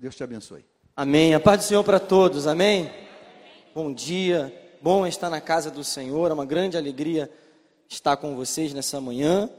[0.00, 0.64] Deus te abençoe.
[0.96, 1.34] Amém.
[1.34, 2.46] A paz do Senhor para todos.
[2.46, 2.90] Amém.
[3.74, 4.50] Bom dia.
[4.80, 6.30] Bom estar na casa do Senhor.
[6.30, 7.30] É uma grande alegria
[7.86, 9.50] estar com vocês nessa manhã.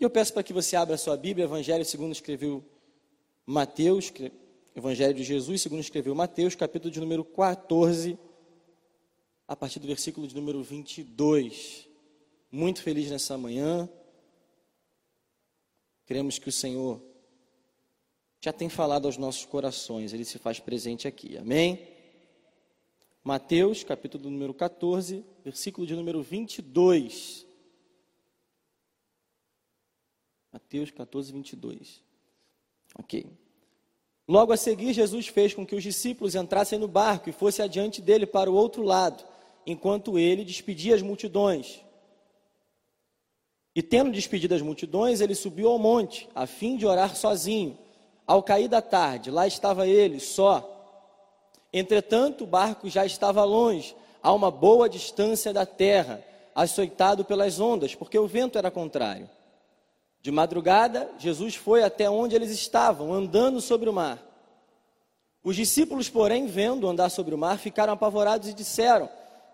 [0.00, 2.64] E eu peço para que você abra sua Bíblia, Evangelho segundo escreveu
[3.46, 4.12] Mateus,
[4.74, 8.18] Evangelho de Jesus, segundo escreveu Mateus, capítulo de número 14,
[9.46, 11.88] a partir do versículo de número 22.
[12.50, 13.88] Muito feliz nessa manhã.
[16.04, 17.00] Queremos que o Senhor
[18.44, 21.38] já tem falado aos nossos corações, ele se faz presente aqui.
[21.38, 21.80] Amém?
[23.22, 27.46] Mateus, capítulo número 14, versículo de número 22.
[30.52, 32.02] Mateus 14, 22.
[32.98, 33.26] Ok.
[34.28, 38.02] Logo a seguir, Jesus fez com que os discípulos entrassem no barco e fosse adiante
[38.02, 39.24] dele para o outro lado,
[39.66, 41.80] enquanto ele despedia as multidões.
[43.74, 47.82] E tendo despedido as multidões, ele subiu ao monte, a fim de orar sozinho.
[48.26, 50.70] Ao cair da tarde, lá estava ele, só.
[51.72, 57.94] Entretanto, o barco já estava longe, a uma boa distância da terra, açoitado pelas ondas,
[57.94, 59.28] porque o vento era contrário.
[60.22, 64.18] De madrugada, Jesus foi até onde eles estavam, andando sobre o mar.
[65.42, 69.10] Os discípulos, porém, vendo andar sobre o mar, ficaram apavorados e disseram: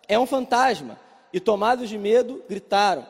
[0.07, 0.97] É um fantasma.
[1.33, 3.05] E tomados de medo, gritaram.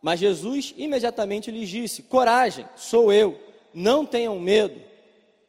[0.00, 4.80] Mas Jesus imediatamente lhes disse: Coragem, sou eu não tenham medo.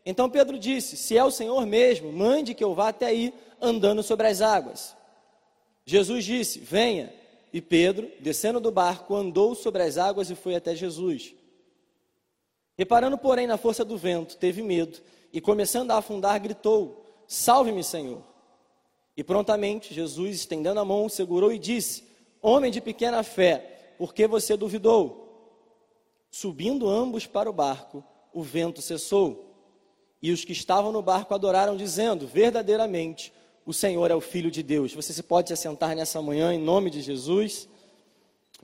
[0.06, 4.04] Então Pedro disse: Se é o Senhor mesmo, mande que eu vá até aí andando
[4.04, 4.96] sobre as águas.
[5.86, 7.14] Jesus disse: Venha.
[7.52, 11.36] E Pedro, descendo do barco, andou sobre as águas e foi até Jesus.
[12.76, 15.00] Reparando, porém, na força do vento, teve medo
[15.32, 18.24] e, começando a afundar, gritou: Salve-me, Senhor.
[19.16, 22.04] E prontamente Jesus, estendendo a mão, segurou e disse:
[22.42, 25.22] Homem de pequena fé, por que você duvidou?
[26.32, 28.04] Subindo ambos para o barco,
[28.34, 29.54] o vento cessou.
[30.22, 33.34] E os que estavam no barco adoraram, dizendo: Verdadeiramente,
[33.66, 34.94] o Senhor é o Filho de Deus.
[34.94, 37.68] Você se pode se assentar nessa manhã em nome de Jesus.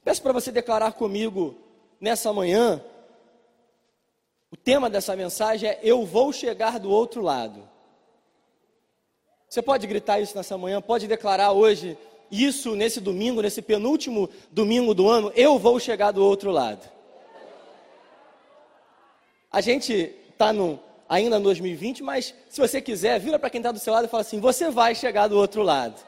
[0.04, 1.56] Peço para você declarar comigo
[2.00, 2.84] nessa manhã.
[4.52, 7.68] O tema dessa mensagem é: Eu vou chegar do outro lado.
[9.50, 11.98] Você pode gritar isso nessa manhã, pode declarar hoje
[12.32, 16.99] isso nesse domingo, nesse penúltimo domingo do ano: Eu vou chegar do outro lado.
[19.52, 20.54] A gente está
[21.08, 24.08] ainda em 2020, mas se você quiser, vira para quem está do seu lado e
[24.08, 26.00] fala assim: você vai chegar do outro lado.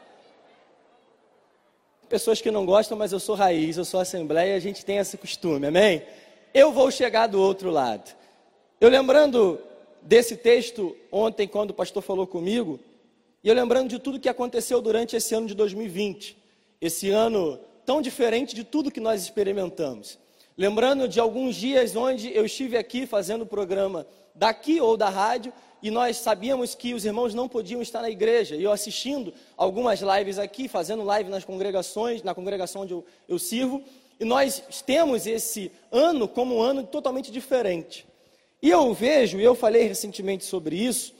[2.08, 5.16] Pessoas que não gostam, mas eu sou raiz, eu sou assembleia, a gente tem esse
[5.16, 6.02] costume, amém?
[6.52, 8.14] Eu vou chegar do outro lado.
[8.80, 9.58] Eu lembrando
[10.02, 12.78] desse texto ontem, quando o pastor falou comigo,
[13.42, 16.36] e eu lembrando de tudo que aconteceu durante esse ano de 2020,
[16.80, 20.18] esse ano tão diferente de tudo que nós experimentamos.
[20.56, 25.52] Lembrando de alguns dias onde eu estive aqui fazendo o programa daqui ou da rádio
[25.82, 28.54] e nós sabíamos que os irmãos não podiam estar na igreja.
[28.54, 33.38] E eu assistindo algumas lives aqui, fazendo live nas congregações, na congregação onde eu, eu
[33.38, 33.82] sirvo,
[34.20, 38.06] e nós temos esse ano como um ano totalmente diferente.
[38.62, 41.12] E eu vejo, e eu falei recentemente sobre isso,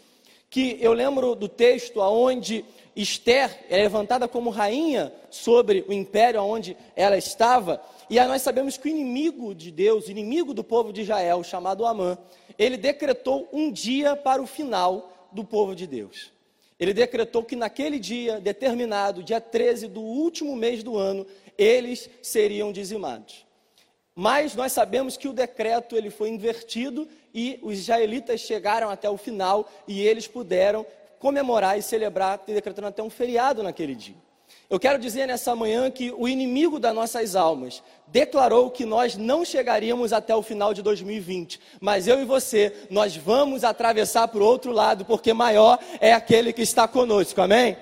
[0.52, 2.62] que eu lembro do texto aonde
[2.94, 8.76] Esther é levantada como rainha sobre o império onde ela estava, e aí nós sabemos
[8.76, 12.18] que o inimigo de Deus, inimigo do povo de Israel, chamado Amã,
[12.58, 16.30] ele decretou um dia para o final do povo de Deus.
[16.78, 21.26] Ele decretou que naquele dia determinado, dia 13 do último mês do ano,
[21.56, 23.46] eles seriam dizimados.
[24.14, 29.16] Mas nós sabemos que o decreto ele foi invertido e os israelitas chegaram até o
[29.16, 30.86] final e eles puderam
[31.18, 34.16] comemorar e celebrar, decretando até um feriado naquele dia.
[34.68, 39.44] Eu quero dizer nessa manhã que o inimigo das nossas almas declarou que nós não
[39.44, 44.46] chegaríamos até o final de 2020, mas eu e você, nós vamos atravessar para o
[44.46, 47.76] outro lado, porque maior é aquele que está conosco, amém?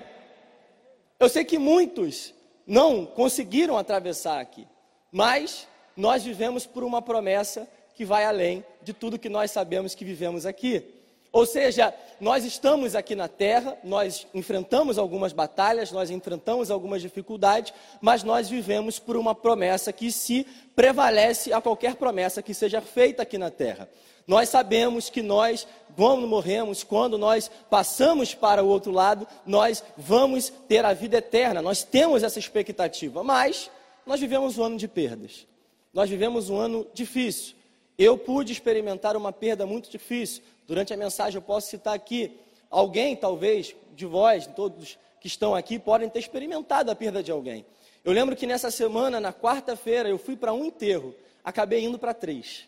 [1.19, 2.33] Eu sei que muitos
[2.67, 4.67] não conseguiram atravessar aqui,
[5.11, 7.67] mas nós vivemos por uma promessa
[8.01, 10.83] que vai além de tudo que nós sabemos que vivemos aqui.
[11.31, 17.71] Ou seja, nós estamos aqui na terra, nós enfrentamos algumas batalhas, nós enfrentamos algumas dificuldades,
[18.01, 23.21] mas nós vivemos por uma promessa que se prevalece a qualquer promessa que seja feita
[23.21, 23.87] aqui na terra.
[24.25, 30.51] Nós sabemos que nós, quando morremos, quando nós passamos para o outro lado, nós vamos
[30.67, 33.69] ter a vida eterna, nós temos essa expectativa, mas
[34.07, 35.45] nós vivemos um ano de perdas,
[35.93, 37.60] nós vivemos um ano difícil.
[38.03, 40.41] Eu pude experimentar uma perda muito difícil.
[40.65, 42.35] Durante a mensagem eu posso citar aqui
[42.67, 47.63] alguém, talvez, de vós, todos que estão aqui, podem ter experimentado a perda de alguém.
[48.03, 51.13] Eu lembro que nessa semana, na quarta-feira, eu fui para um enterro,
[51.43, 52.67] acabei indo para três.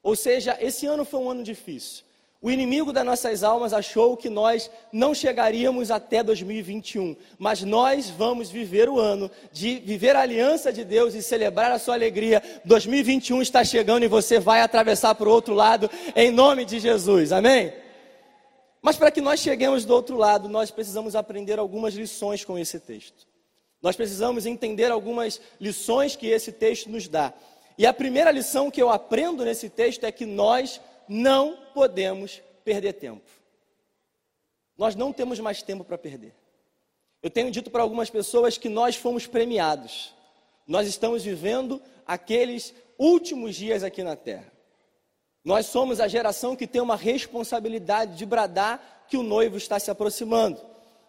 [0.00, 2.04] Ou seja, esse ano foi um ano difícil.
[2.40, 8.48] O inimigo das nossas almas achou que nós não chegaríamos até 2021, mas nós vamos
[8.48, 12.40] viver o ano de viver a aliança de Deus e celebrar a sua alegria.
[12.64, 17.32] 2021 está chegando e você vai atravessar para o outro lado em nome de Jesus.
[17.32, 17.72] Amém?
[18.80, 22.78] Mas para que nós cheguemos do outro lado, nós precisamos aprender algumas lições com esse
[22.78, 23.26] texto.
[23.82, 27.32] Nós precisamos entender algumas lições que esse texto nos dá.
[27.76, 32.94] E a primeira lição que eu aprendo nesse texto é que nós não podemos perder
[32.94, 33.28] tempo.
[34.76, 36.34] Nós não temos mais tempo para perder.
[37.22, 40.14] Eu tenho dito para algumas pessoas que nós fomos premiados.
[40.66, 44.52] Nós estamos vivendo aqueles últimos dias aqui na terra.
[45.44, 49.90] Nós somos a geração que tem uma responsabilidade de bradar que o noivo está se
[49.90, 50.60] aproximando.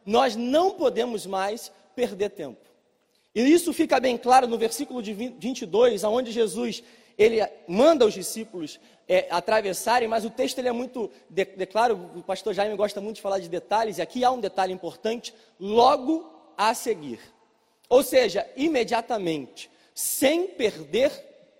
[0.05, 2.69] Nós não podemos mais perder tempo.
[3.35, 6.83] E isso fica bem claro no versículo de 22, aonde Jesus
[7.19, 12.11] ele manda os discípulos é, atravessarem, mas o texto ele é muito, de, de, claro,
[12.15, 15.35] o pastor Jaime gosta muito de falar de detalhes, e aqui há um detalhe importante,
[15.59, 17.19] logo a seguir.
[17.89, 21.11] Ou seja, imediatamente, sem perder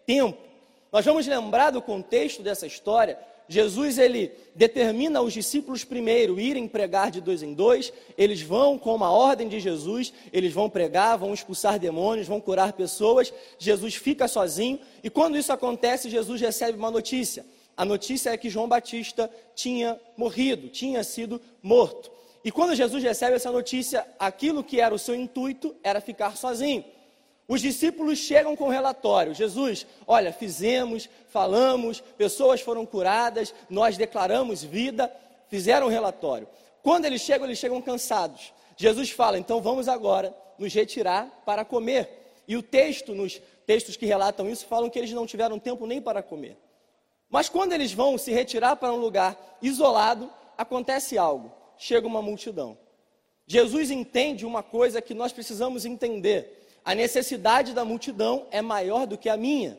[0.06, 0.40] tempo.
[0.94, 3.20] Nós vamos lembrar do contexto dessa história
[3.52, 8.94] Jesus ele determina os discípulos primeiro irem pregar de dois em dois, eles vão com
[8.94, 13.34] uma ordem de Jesus, eles vão pregar, vão expulsar demônios, vão curar pessoas.
[13.58, 17.44] Jesus fica sozinho e quando isso acontece, Jesus recebe uma notícia.
[17.76, 22.12] A notícia é que João Batista tinha morrido, tinha sido morto.
[22.46, 26.86] E quando Jesus recebe essa notícia, aquilo que era o seu intuito era ficar sozinho.
[27.50, 35.12] Os discípulos chegam com relatório: Jesus, olha, fizemos, falamos, pessoas foram curadas, nós declaramos vida,
[35.50, 36.48] fizeram um relatório.
[36.84, 38.54] Quando eles chegam, eles chegam cansados.
[38.78, 42.08] Jesus fala: então vamos agora nos retirar para comer.
[42.48, 46.00] E o texto, nos textos que relatam isso, falam que eles não tiveram tempo nem
[46.00, 46.56] para comer.
[47.32, 52.78] Mas quando eles vão se retirar para um lugar isolado, acontece algo: chega uma multidão.
[53.48, 59.18] Jesus entende uma coisa que nós precisamos entender a necessidade da multidão é maior do
[59.18, 59.78] que a minha.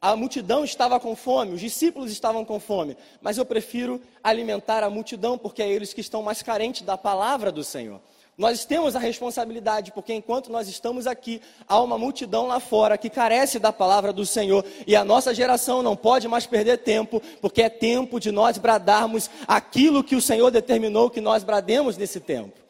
[0.00, 4.90] A multidão estava com fome, os discípulos estavam com fome, mas eu prefiro alimentar a
[4.90, 8.00] multidão porque é eles que estão mais carentes da palavra do Senhor.
[8.36, 13.08] Nós temos a responsabilidade, porque enquanto nós estamos aqui, há uma multidão lá fora que
[13.08, 17.62] carece da palavra do Senhor, e a nossa geração não pode mais perder tempo, porque
[17.62, 22.60] é tempo de nós bradarmos aquilo que o Senhor determinou que nós brademos nesse tempo.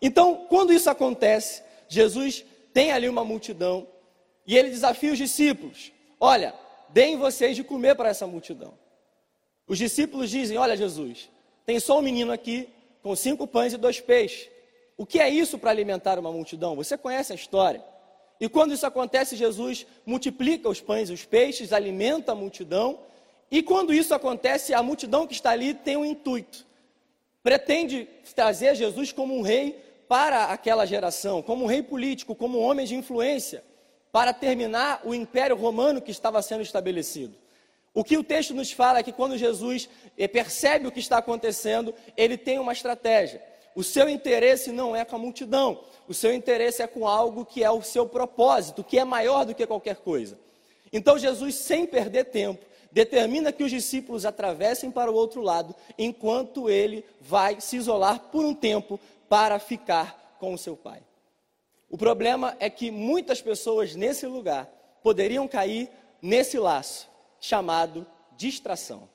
[0.00, 2.44] Então, quando isso acontece, Jesus
[2.78, 3.88] tem ali uma multidão
[4.46, 5.90] e ele desafia os discípulos:
[6.20, 6.54] Olha,
[6.90, 8.72] deem vocês de comer para essa multidão.
[9.66, 11.28] Os discípulos dizem: Olha, Jesus,
[11.66, 12.68] tem só um menino aqui
[13.02, 14.48] com cinco pães e dois peixes.
[14.96, 16.76] O que é isso para alimentar uma multidão?
[16.76, 17.84] Você conhece a história.
[18.40, 23.00] E quando isso acontece, Jesus multiplica os pães e os peixes, alimenta a multidão.
[23.50, 26.64] E quando isso acontece, a multidão que está ali tem um intuito.
[27.42, 32.62] Pretende trazer Jesus como um rei para aquela geração, como um rei político, como um
[32.62, 33.62] homem de influência,
[34.10, 37.34] para terminar o império romano que estava sendo estabelecido.
[37.94, 41.18] O que o texto nos fala é que quando Jesus eh, percebe o que está
[41.18, 43.42] acontecendo, ele tem uma estratégia.
[43.74, 47.62] O seu interesse não é com a multidão, o seu interesse é com algo que
[47.62, 50.38] é o seu propósito, que é maior do que qualquer coisa.
[50.92, 56.70] Então Jesus, sem perder tempo, determina que os discípulos atravessem para o outro lado, enquanto
[56.70, 61.02] ele vai se isolar por um tempo para ficar com o seu pai.
[61.88, 64.66] O problema é que muitas pessoas nesse lugar
[65.02, 65.88] poderiam cair
[66.20, 67.08] nesse laço
[67.40, 68.06] chamado
[68.36, 69.08] distração.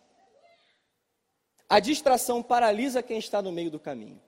[1.69, 4.21] A distração paralisa quem está no meio do caminho.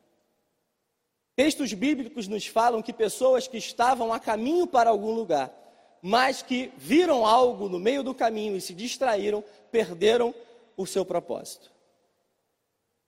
[1.35, 5.53] Textos bíblicos nos falam que pessoas que estavam a caminho para algum lugar,
[6.01, 10.33] mas que viram algo no meio do caminho e se distraíram, perderam
[10.77, 11.74] o seu propósito.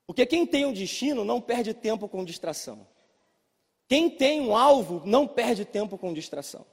[0.08, 2.88] Porque quem tem um destino não perde tempo com distração.
[3.90, 6.66] Quem tem um alvo não perde tempo com distração.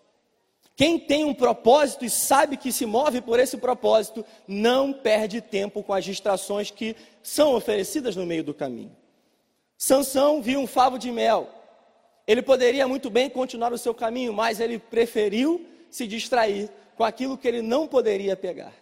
[0.76, 5.82] Quem tem um propósito e sabe que se move por esse propósito, não perde tempo
[5.82, 8.96] com as distrações que são oferecidas no meio do caminho.
[9.76, 11.48] Sansão viu um favo de mel.
[12.26, 17.36] Ele poderia muito bem continuar o seu caminho, mas ele preferiu se distrair com aquilo
[17.36, 18.72] que ele não poderia pegar.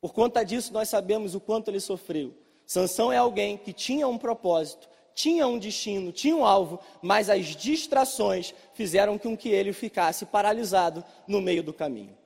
[0.00, 2.34] Por conta disso, nós sabemos o quanto ele sofreu.
[2.72, 7.54] Sansão é alguém que tinha um propósito, tinha um destino, tinha um alvo, mas as
[7.54, 12.16] distrações fizeram com que ele ficasse paralisado no meio do caminho.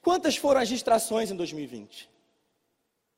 [0.00, 2.08] Quantas foram as distrações em 2020?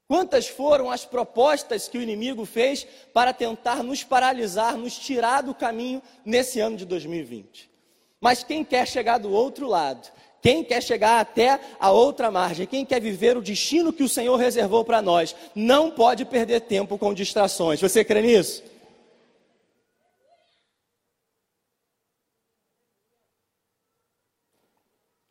[0.09, 5.55] Quantas foram as propostas que o inimigo fez para tentar nos paralisar, nos tirar do
[5.55, 7.71] caminho nesse ano de 2020?
[8.19, 10.09] Mas quem quer chegar do outro lado,
[10.41, 14.37] Quem quer chegar até a outra margem, quem quer viver o destino que o Senhor
[14.37, 17.81] reservou para nós, não pode perder tempo com distrações.
[17.81, 18.63] Você crê nisso?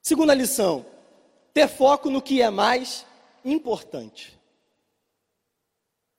[0.01, 0.85] Segunda lição:
[1.53, 3.05] ter foco no que é mais
[3.43, 4.37] importante.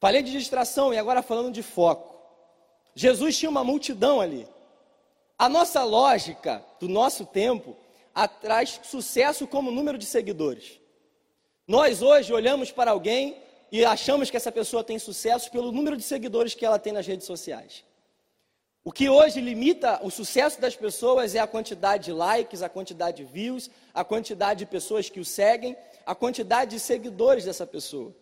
[0.00, 2.16] Falei de distração e agora falando de foco.
[2.94, 4.46] Jesus tinha uma multidão ali.
[5.38, 7.76] A nossa lógica do nosso tempo
[8.26, 10.80] traz sucesso como número de seguidores.
[11.66, 13.36] Nós hoje olhamos para alguém
[13.70, 17.06] e achamos que essa pessoa tem sucesso pelo número de seguidores que ela tem nas
[17.06, 17.84] redes sociais.
[18.82, 23.18] O que hoje limita o sucesso das pessoas é a quantidade de likes, a quantidade
[23.18, 28.14] de views, a quantidade de pessoas que o seguem, a quantidade de seguidores dessa pessoa.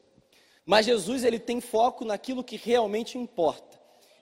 [0.65, 3.76] Mas Jesus ele tem foco naquilo que realmente importa.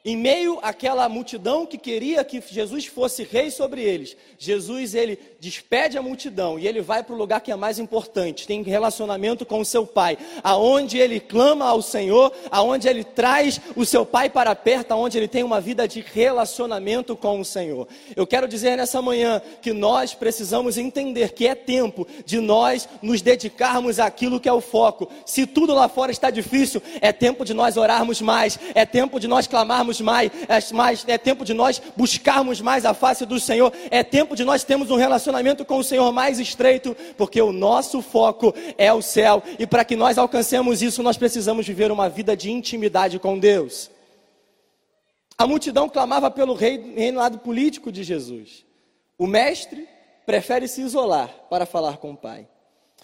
[0.07, 5.97] Em meio àquela multidão que queria que Jesus fosse rei sobre eles, Jesus ele despede
[5.97, 9.61] a multidão e ele vai para o lugar que é mais importante, tem relacionamento com
[9.61, 14.55] o seu pai, aonde ele clama ao Senhor, aonde ele traz o seu pai para
[14.55, 17.89] perto, aonde ele tem uma vida de relacionamento com o Senhor.
[18.15, 23.23] Eu quero dizer nessa manhã que nós precisamos entender que é tempo de nós nos
[23.23, 25.11] dedicarmos àquilo que é o foco.
[25.25, 29.27] Se tudo lá fora está difícil, é tempo de nós orarmos mais, é tempo de
[29.27, 33.73] nós clamarmos mais, é, mais, é tempo de nós buscarmos mais a face do Senhor,
[33.91, 38.03] é tempo de nós termos um relacionamento com o Senhor mais estreito, porque o nosso
[38.03, 42.37] foco é o céu, e para que nós alcancemos isso, nós precisamos viver uma vida
[42.37, 43.91] de intimidade com Deus.
[45.37, 48.65] A multidão clamava pelo reinado político de Jesus.
[49.19, 49.89] O mestre
[50.25, 52.47] prefere se isolar para falar com o Pai.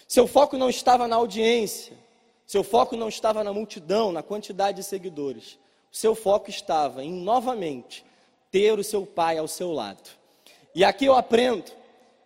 [0.07, 1.97] Seu foco não estava na audiência,
[2.45, 5.60] seu foco não estava na multidão, na quantidade de seguidores
[5.91, 8.05] seu foco estava em novamente
[8.49, 10.09] ter o seu pai ao seu lado.
[10.73, 11.71] E aqui eu aprendo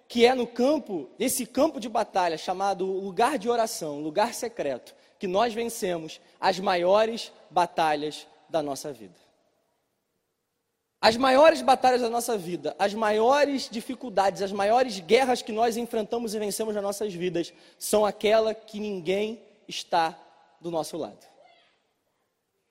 [0.07, 5.27] que é no campo, nesse campo de batalha chamado lugar de oração, lugar secreto, que
[5.27, 9.25] nós vencemos as maiores batalhas da nossa vida.
[11.01, 16.33] As maiores batalhas da nossa vida, as maiores dificuldades, as maiores guerras que nós enfrentamos
[16.33, 20.17] e vencemos nas nossas vidas, são aquela que ninguém está
[20.59, 21.34] do nosso lado.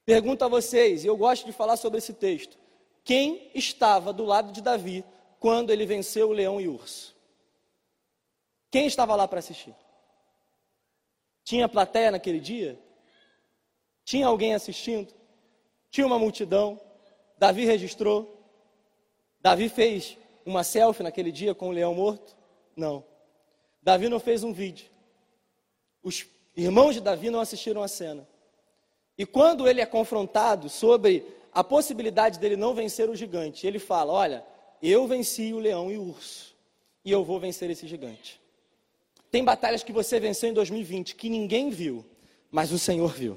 [0.05, 2.59] Pergunto a vocês, e eu gosto de falar sobre esse texto:
[3.03, 5.05] quem estava do lado de Davi
[5.41, 7.15] quando ele venceu o leão e o urso?
[8.71, 9.75] Quem estava lá para assistir?
[11.45, 12.79] Tinha plateia naquele dia?
[14.05, 15.15] Tinha alguém assistindo?
[15.91, 16.81] Tinha uma multidão?
[17.39, 18.35] Davi registrou?
[19.41, 22.37] Davi fez uma selfie naquele dia com o leão morto?
[22.75, 23.05] Não.
[23.83, 24.91] Davi não fez um vídeo.
[26.03, 28.27] Os irmãos de Davi não assistiram a cena.
[29.17, 34.13] E quando ele é confrontado sobre a possibilidade dele não vencer o gigante, ele fala:
[34.13, 34.45] Olha,
[34.83, 36.55] eu venci o leão e o urso,
[37.05, 38.41] e eu vou vencer esse gigante.
[39.31, 42.05] Tem batalhas que você venceu em 2020 que ninguém viu,
[42.51, 43.37] mas o Senhor viu.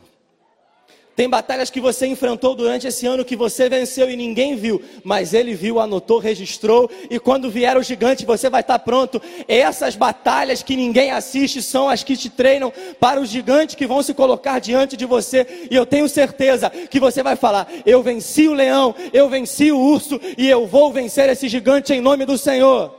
[1.18, 5.34] Tem batalhas que você enfrentou durante esse ano que você venceu e ninguém viu, mas
[5.34, 9.20] ele viu, anotou, registrou, e quando vier o gigante você vai estar pronto.
[9.48, 14.04] Essas batalhas que ninguém assiste são as que te treinam para os gigantes que vão
[14.04, 18.48] se colocar diante de você, e eu tenho certeza que você vai falar: Eu venci
[18.48, 22.38] o leão, eu venci o urso, e eu vou vencer esse gigante em nome do
[22.38, 22.94] Senhor.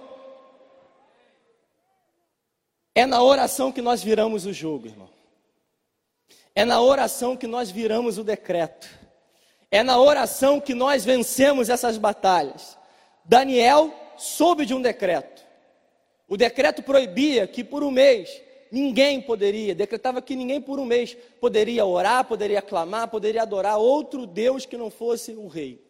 [2.97, 5.18] É na oração que nós viramos o jogo, irmão.
[6.59, 8.89] É na oração que nós viramos o decreto.
[9.71, 12.77] É na oração que nós vencemos essas batalhas.
[13.25, 15.47] Daniel soube de um decreto.
[16.27, 21.17] O decreto proibia que por um mês ninguém poderia, decretava que ninguém por um mês
[21.41, 25.81] poderia orar, poderia clamar, poderia adorar outro Deus que não fosse o rei.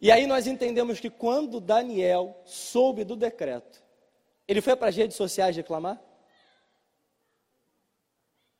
[0.00, 3.80] E aí nós entendemos que quando Daniel soube do decreto,
[4.48, 6.07] ele foi para as redes sociais reclamar?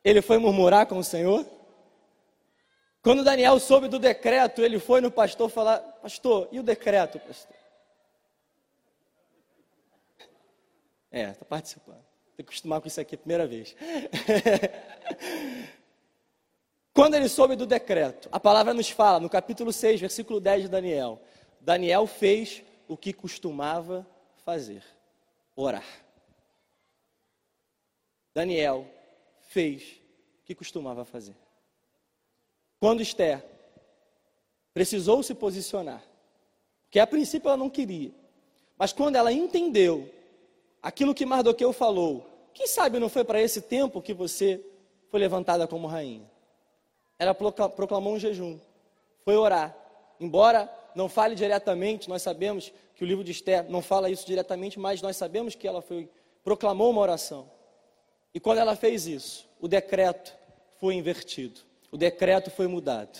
[0.08, 1.44] Ele foi murmurar com o Senhor?
[3.02, 7.54] Quando Daniel soube do decreto, ele foi no pastor falar: Pastor, e o decreto, pastor?
[11.10, 12.02] É, está participando.
[12.34, 13.76] Tem que acostumar com isso aqui a primeira vez.
[16.94, 20.68] Quando ele soube do decreto, a palavra nos fala, no capítulo 6, versículo 10 de
[20.68, 21.20] Daniel:
[21.60, 24.06] Daniel fez o que costumava
[24.42, 24.82] fazer:
[25.54, 25.84] orar.
[28.34, 28.86] Daniel
[29.48, 30.00] fez
[30.42, 31.34] o que costumava fazer.
[32.78, 33.44] Quando Esther
[34.72, 36.02] precisou se posicionar,
[36.90, 38.12] que a princípio ela não queria,
[38.76, 40.08] mas quando ela entendeu
[40.80, 42.24] aquilo que Mardoqueu falou,
[42.54, 44.64] quem sabe não foi para esse tempo que você
[45.10, 46.30] foi levantada como rainha?
[47.18, 48.60] Ela proclamou um jejum,
[49.24, 49.76] foi orar,
[50.20, 54.78] embora não fale diretamente, nós sabemos que o livro de Esther não fala isso diretamente,
[54.78, 56.08] mas nós sabemos que ela foi
[56.44, 57.57] proclamou uma oração.
[58.38, 60.32] E quando ela fez isso, o decreto
[60.78, 61.58] foi invertido.
[61.90, 63.18] O decreto foi mudado.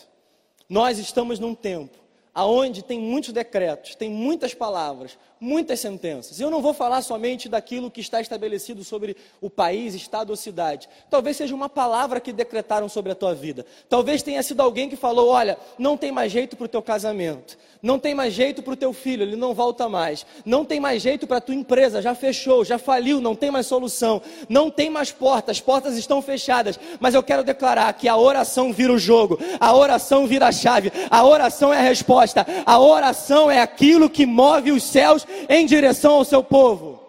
[0.69, 1.99] Nós estamos num tempo
[2.39, 6.39] aonde tem muitos decretos, tem muitas palavras, muitas sentenças.
[6.39, 10.89] Eu não vou falar somente daquilo que está estabelecido sobre o país, estado ou cidade.
[11.11, 13.67] Talvez seja uma palavra que decretaram sobre a tua vida.
[13.89, 17.59] Talvez tenha sido alguém que falou: olha, não tem mais jeito para o teu casamento,
[17.83, 21.03] não tem mais jeito para o teu filho, ele não volta mais, não tem mais
[21.03, 24.91] jeito para a tua empresa, já fechou, já faliu, não tem mais solução, não tem
[24.91, 26.79] mais portas, as portas estão fechadas.
[27.01, 30.93] Mas eu quero declarar que a oração vira o jogo, a oração vira a chave,
[31.11, 32.47] a oração é a resposta resposta.
[32.67, 37.03] A oração é aquilo que move os céus em direção ao seu povo.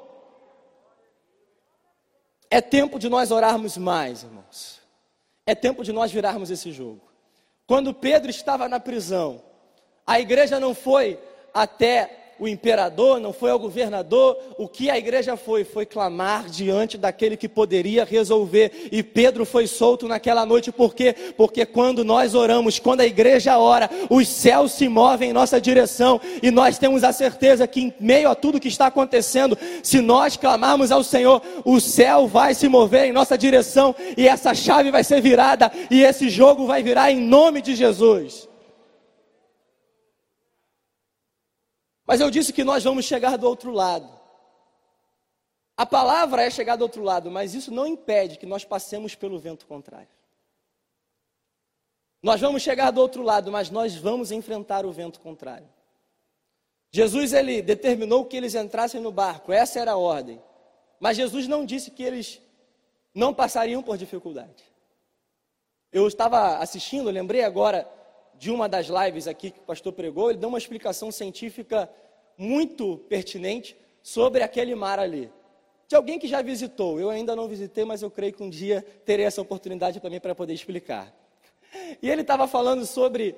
[2.50, 4.80] É tempo de nós orarmos mais, irmãos.
[5.46, 7.02] É tempo de nós virarmos esse jogo.
[7.68, 9.42] Quando Pedro estava na prisão,
[10.06, 11.20] a igreja não foi
[11.54, 14.38] até o imperador, não foi ao governador.
[14.58, 15.64] O que a igreja foi?
[15.64, 18.90] Foi clamar diante daquele que poderia resolver.
[18.92, 21.16] E Pedro foi solto naquela noite, por quê?
[21.38, 26.20] Porque quando nós oramos, quando a igreja ora, os céus se movem em nossa direção.
[26.42, 30.36] E nós temos a certeza que, em meio a tudo que está acontecendo, se nós
[30.36, 33.96] clamarmos ao Senhor, o céu vai se mover em nossa direção.
[34.18, 35.72] E essa chave vai ser virada.
[35.92, 38.49] E esse jogo vai virar em nome de Jesus.
[42.10, 44.10] Mas eu disse que nós vamos chegar do outro lado.
[45.78, 49.38] A palavra é chegar do outro lado, mas isso não impede que nós passemos pelo
[49.38, 50.10] vento contrário.
[52.24, 55.70] Nós vamos chegar do outro lado, mas nós vamos enfrentar o vento contrário.
[56.90, 60.42] Jesus ele determinou que eles entrassem no barco, essa era a ordem.
[61.00, 62.42] Mas Jesus não disse que eles
[63.14, 64.64] não passariam por dificuldade.
[65.92, 67.88] Eu estava assistindo, lembrei agora
[68.40, 71.90] de uma das lives aqui que o pastor pregou, ele deu uma explicação científica
[72.38, 75.30] muito pertinente sobre aquele mar ali.
[75.90, 78.82] De alguém que já visitou, eu ainda não visitei, mas eu creio que um dia
[79.04, 81.14] terei essa oportunidade também para poder explicar.
[82.02, 83.36] E ele estava falando sobre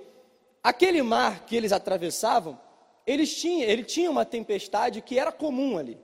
[0.62, 2.60] aquele mar que eles atravessavam,
[3.08, 5.98] eles tinham, ele tinha uma tempestade que era comum ali.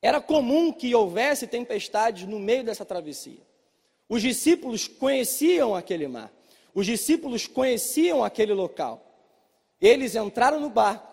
[0.00, 3.40] Era comum que houvesse tempestades no meio dessa travessia.
[4.08, 6.30] Os discípulos conheciam aquele mar.
[6.76, 9.02] Os discípulos conheciam aquele local.
[9.80, 11.10] Eles entraram no barco,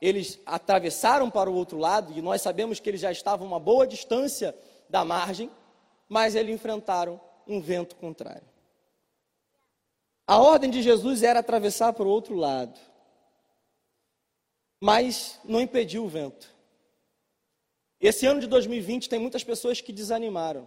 [0.00, 3.86] eles atravessaram para o outro lado, e nós sabemos que eles já estavam uma boa
[3.86, 4.56] distância
[4.88, 5.50] da margem,
[6.08, 8.48] mas eles enfrentaram um vento contrário.
[10.26, 12.80] A ordem de Jesus era atravessar para o outro lado,
[14.80, 16.50] mas não impediu o vento.
[18.00, 20.66] Esse ano de 2020 tem muitas pessoas que desanimaram,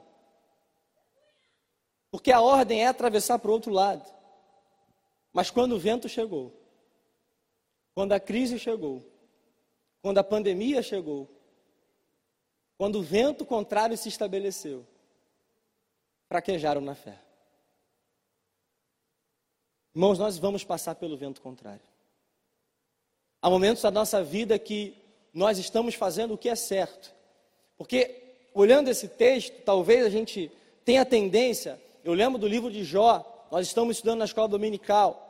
[2.11, 4.13] porque a ordem é atravessar para o outro lado.
[5.35, 6.53] Mas quando o vento chegou,
[7.93, 9.03] quando a crise chegou,
[10.01, 11.29] quando a pandemia chegou,
[12.77, 14.87] quando o vento contrário se estabeleceu,
[16.29, 17.19] fraquejaram na fé.
[19.93, 21.85] Irmãos, nós vamos passar pelo vento contrário.
[23.41, 24.95] Há momentos da nossa vida que
[25.33, 27.13] nós estamos fazendo o que é certo.
[27.77, 30.49] Porque, olhando esse texto, talvez a gente
[30.85, 31.77] tenha tendência.
[32.05, 35.24] Eu lembro do livro de Jó, nós estamos estudando na escola dominical.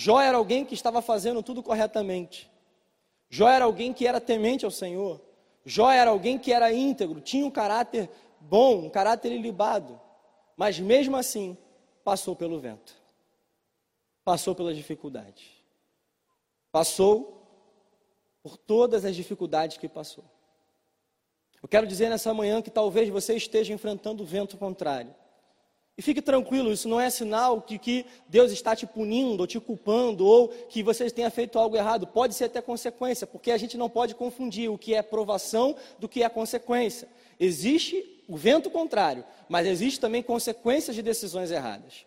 [0.00, 2.48] Jó era alguém que estava fazendo tudo corretamente.
[3.28, 5.20] Jó era alguém que era temente ao Senhor.
[5.64, 8.08] Jó era alguém que era íntegro, tinha um caráter
[8.40, 10.00] bom, um caráter ilibado.
[10.56, 11.58] Mas mesmo assim,
[12.04, 12.94] passou pelo vento.
[14.24, 15.48] Passou pelas dificuldades.
[16.70, 17.42] Passou
[18.40, 20.24] por todas as dificuldades que passou.
[21.60, 25.12] Eu quero dizer nessa manhã que talvez você esteja enfrentando o vento contrário.
[25.98, 29.58] E fique tranquilo, isso não é sinal de que Deus está te punindo, ou te
[29.58, 32.06] culpando, ou que você tenha feito algo errado.
[32.06, 36.08] Pode ser até consequência, porque a gente não pode confundir o que é provação do
[36.08, 37.08] que é consequência.
[37.40, 42.06] Existe o vento contrário, mas existe também consequências de decisões erradas.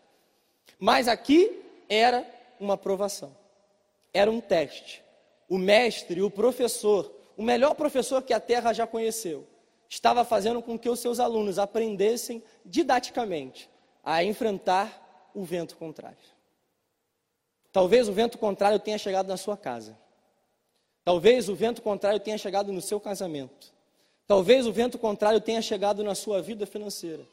[0.80, 2.26] Mas aqui era
[2.62, 3.36] uma provação,
[4.14, 5.04] era um teste.
[5.50, 9.46] O mestre, o professor, o melhor professor que a terra já conheceu,
[9.90, 13.70] estava fazendo com que os seus alunos aprendessem didaticamente
[14.04, 16.18] a enfrentar o vento contrário.
[17.72, 19.98] Talvez o vento contrário tenha chegado na sua casa.
[21.04, 23.74] Talvez o vento contrário tenha chegado no seu casamento.
[24.28, 27.26] Talvez o vento contrário tenha chegado na sua vida financeira.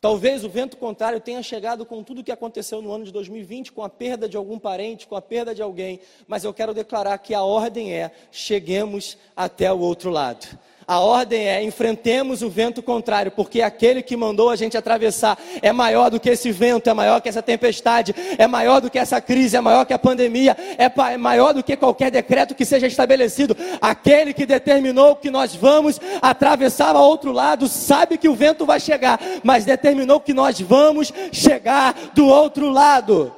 [0.00, 3.72] Talvez o vento contrário tenha chegado com tudo o que aconteceu no ano de 2020,
[3.72, 5.98] com a perda de algum parente, com a perda de alguém.
[6.28, 10.46] Mas eu quero declarar que a ordem é: cheguemos até o outro lado.
[10.88, 15.70] A ordem é: enfrentemos o vento contrário, porque aquele que mandou a gente atravessar é
[15.70, 19.20] maior do que esse vento, é maior que essa tempestade, é maior do que essa
[19.20, 23.54] crise, é maior que a pandemia, é maior do que qualquer decreto que seja estabelecido.
[23.82, 28.80] Aquele que determinou que nós vamos atravessar ao outro lado, sabe que o vento vai
[28.80, 33.34] chegar, mas determinou que nós vamos chegar do outro lado.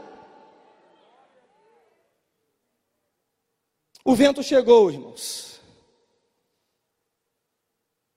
[4.05, 5.50] O vento chegou, irmãos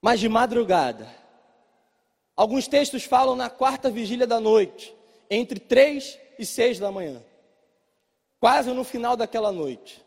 [0.04, 1.08] mas de madrugada.
[2.36, 4.94] Alguns textos falam na quarta vigília da noite,
[5.30, 7.24] entre três e seis da manhã,
[8.38, 10.04] quase no final daquela noite.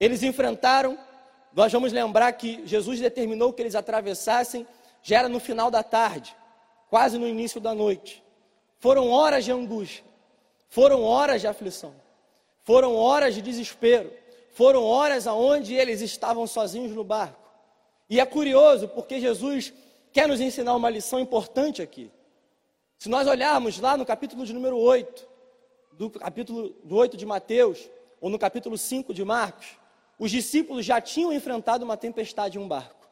[0.00, 0.98] Eles enfrentaram,
[1.52, 4.66] nós vamos lembrar que Jesus determinou que eles atravessassem,
[5.02, 6.34] já era no final da tarde,
[6.88, 8.22] quase no início da noite.
[8.78, 10.02] Foram horas de angústia,
[10.70, 11.94] foram horas de aflição,
[12.64, 14.10] foram horas de desespero,
[14.52, 17.37] foram horas aonde eles estavam sozinhos no barco.
[18.08, 19.72] E é curioso porque Jesus
[20.12, 22.10] quer nos ensinar uma lição importante aqui.
[22.98, 25.28] Se nós olharmos lá no capítulo de número 8,
[25.92, 27.88] do capítulo do 8 de Mateus,
[28.20, 29.66] ou no capítulo 5 de Marcos,
[30.18, 33.08] os discípulos já tinham enfrentado uma tempestade em um barco.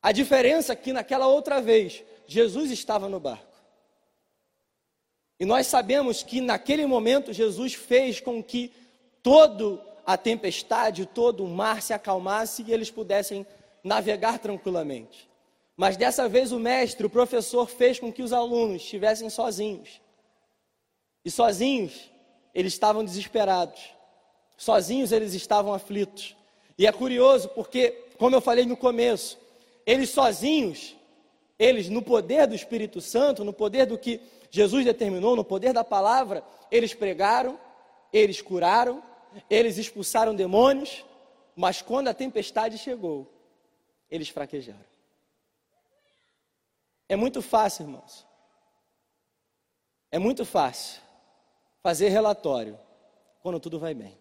[0.00, 3.54] A diferença é que naquela outra vez, Jesus estava no barco.
[5.40, 8.70] E nós sabemos que naquele momento Jesus fez com que
[9.22, 13.46] todo a tempestade, todo o mar se acalmasse e eles pudessem
[13.82, 15.28] navegar tranquilamente.
[15.76, 20.00] Mas dessa vez o mestre, o professor, fez com que os alunos estivessem sozinhos.
[21.24, 22.10] E sozinhos,
[22.54, 23.92] eles estavam desesperados.
[24.56, 26.36] Sozinhos, eles estavam aflitos.
[26.78, 29.38] E é curioso porque, como eu falei no começo,
[29.84, 30.94] eles sozinhos,
[31.58, 35.82] eles no poder do Espírito Santo, no poder do que Jesus determinou, no poder da
[35.82, 37.58] palavra, eles pregaram,
[38.12, 39.02] eles curaram,
[39.48, 41.04] eles expulsaram demônios,
[41.54, 43.30] mas quando a tempestade chegou,
[44.10, 44.84] eles fraquejaram.
[47.08, 48.26] É muito fácil, irmãos.
[50.10, 51.02] É muito fácil
[51.82, 52.78] fazer relatório
[53.42, 54.16] quando tudo vai bem.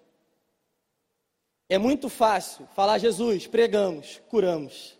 [1.69, 4.97] É muito fácil falar, Jesus, pregamos, curamos,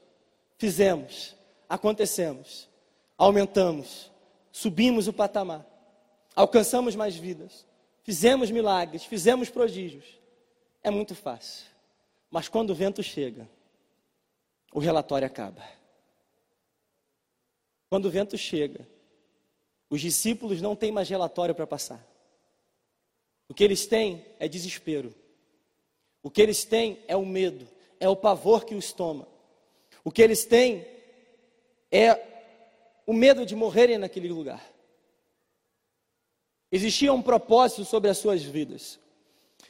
[0.57, 1.35] fizemos,
[1.67, 2.69] acontecemos,
[3.17, 4.11] aumentamos,
[4.51, 5.65] subimos o patamar,
[6.35, 7.65] alcançamos mais vidas.
[8.03, 10.05] Fizemos milagres, fizemos prodígios.
[10.83, 11.65] É muito fácil.
[12.29, 13.49] Mas quando o vento chega,
[14.73, 15.63] o relatório acaba.
[17.89, 18.87] Quando o vento chega,
[19.89, 22.05] os discípulos não têm mais relatório para passar.
[23.47, 25.13] O que eles têm é desespero.
[26.21, 27.67] O que eles têm é o medo,
[27.99, 29.27] é o pavor que os toma.
[30.03, 30.85] O que eles têm
[31.91, 32.19] é
[33.05, 34.72] o medo de morrerem naquele lugar.
[36.73, 38.99] Existia um propósito sobre as suas vidas.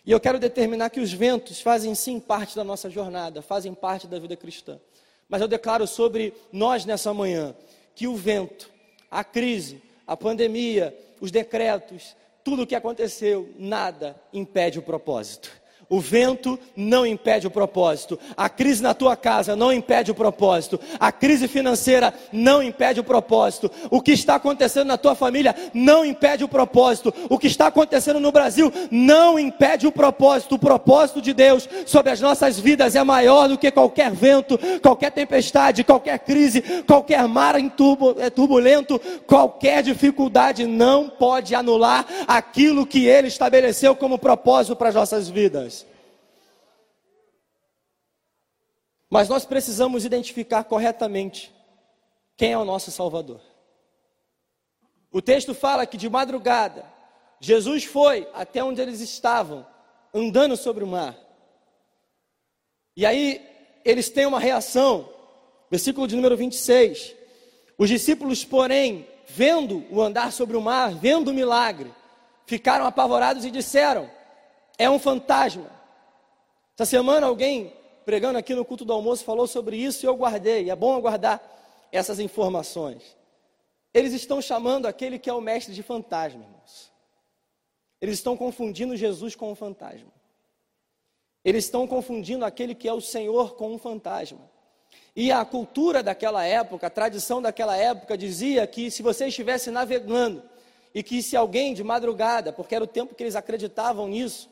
[0.05, 4.07] E eu quero determinar que os ventos fazem sim parte da nossa jornada, fazem parte
[4.07, 4.79] da vida cristã.
[5.27, 7.53] Mas eu declaro sobre nós nessa manhã
[7.93, 8.71] que o vento,
[9.11, 15.51] a crise, a pandemia, os decretos, tudo o que aconteceu, nada impede o propósito.
[15.93, 18.17] O vento não impede o propósito.
[18.35, 20.79] A crise na tua casa não impede o propósito.
[20.99, 23.69] A crise financeira não impede o propósito.
[23.91, 27.13] O que está acontecendo na tua família não impede o propósito.
[27.29, 30.55] O que está acontecendo no Brasil não impede o propósito.
[30.55, 35.11] O propósito de Deus sobre as nossas vidas é maior do que qualquer vento, qualquer
[35.11, 43.27] tempestade, qualquer crise, qualquer mar é, turbulento, qualquer dificuldade não pode anular aquilo que Ele
[43.27, 45.82] estabeleceu como propósito para as nossas vidas.
[49.13, 51.53] Mas nós precisamos identificar corretamente
[52.35, 53.39] quem é o nosso Salvador.
[55.11, 56.83] O texto fala que de madrugada,
[57.39, 59.67] Jesus foi até onde eles estavam,
[60.11, 61.15] andando sobre o mar.
[62.97, 63.39] E aí
[63.85, 65.07] eles têm uma reação,
[65.69, 67.13] versículo de número 26.
[67.77, 71.93] Os discípulos, porém, vendo o andar sobre o mar, vendo o milagre,
[72.47, 74.09] ficaram apavorados e disseram:
[74.75, 75.69] É um fantasma.
[76.73, 80.69] Essa semana alguém pregando aqui no culto do almoço, falou sobre isso e eu guardei.
[80.69, 81.41] É bom guardar
[81.91, 83.15] essas informações.
[83.93, 86.91] Eles estão chamando aquele que é o mestre de fantasma, irmãos.
[88.01, 90.11] Eles estão confundindo Jesus com um fantasma.
[91.45, 94.49] Eles estão confundindo aquele que é o Senhor com um fantasma.
[95.15, 100.43] E a cultura daquela época, a tradição daquela época dizia que se você estivesse navegando
[100.93, 104.49] e que se alguém de madrugada, porque era o tempo que eles acreditavam nisso,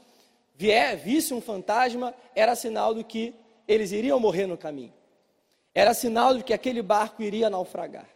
[0.56, 3.34] vier, visse um fantasma, era sinal do que
[3.68, 4.94] eles iriam morrer no caminho.
[5.74, 8.08] Era sinal de que aquele barco iria naufragar.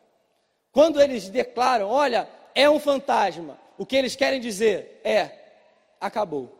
[0.72, 5.32] Quando eles declaram, olha, é um fantasma, o que eles querem dizer é:
[6.00, 6.54] acabou,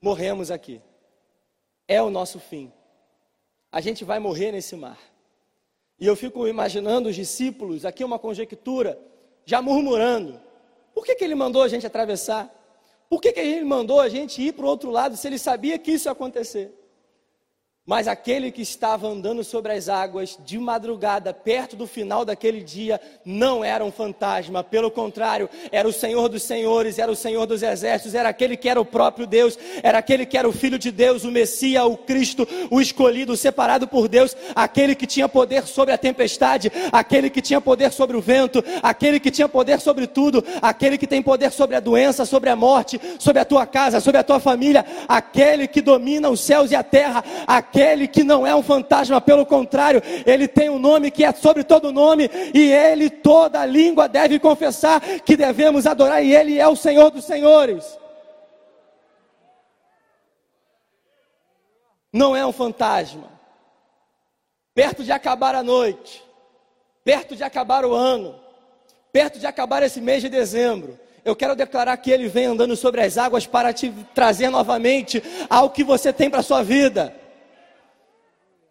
[0.00, 0.80] morremos aqui,
[1.86, 2.72] é o nosso fim.
[3.70, 4.98] a gente vai morrer nesse mar.
[5.98, 8.98] E eu fico imaginando os discípulos, aqui uma conjectura,
[9.44, 10.40] já murmurando:
[10.94, 12.52] por que, que ele mandou a gente atravessar?
[13.08, 15.78] Por que, que ele mandou a gente ir para o outro lado se ele sabia
[15.78, 16.74] que isso ia acontecer?
[17.86, 23.00] Mas aquele que estava andando sobre as águas de madrugada, perto do final daquele dia,
[23.24, 27.62] não era um fantasma, pelo contrário, era o Senhor dos Senhores, era o Senhor dos
[27.62, 30.90] Exércitos, era aquele que era o próprio Deus, era aquele que era o Filho de
[30.90, 35.64] Deus, o Messias, o Cristo, o escolhido, o separado por Deus, aquele que tinha poder
[35.64, 40.08] sobre a tempestade, aquele que tinha poder sobre o vento, aquele que tinha poder sobre
[40.08, 44.00] tudo, aquele que tem poder sobre a doença, sobre a morte, sobre a tua casa,
[44.00, 48.24] sobre a tua família, aquele que domina os céus e a terra, aquele aquele que
[48.24, 52.30] não é um fantasma, pelo contrário, ele tem um nome que é sobre todo nome,
[52.54, 57.26] e ele, toda língua deve confessar que devemos adorar, e ele é o Senhor dos
[57.26, 57.98] Senhores.
[62.10, 63.28] Não é um fantasma.
[64.74, 66.24] Perto de acabar a noite,
[67.04, 68.34] perto de acabar o ano,
[69.12, 73.02] perto de acabar esse mês de dezembro, eu quero declarar que Ele vem andando sobre
[73.02, 77.25] as águas para te trazer novamente ao que você tem para a sua vida.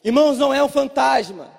[0.05, 1.49] Irmãos, não é um fantasma,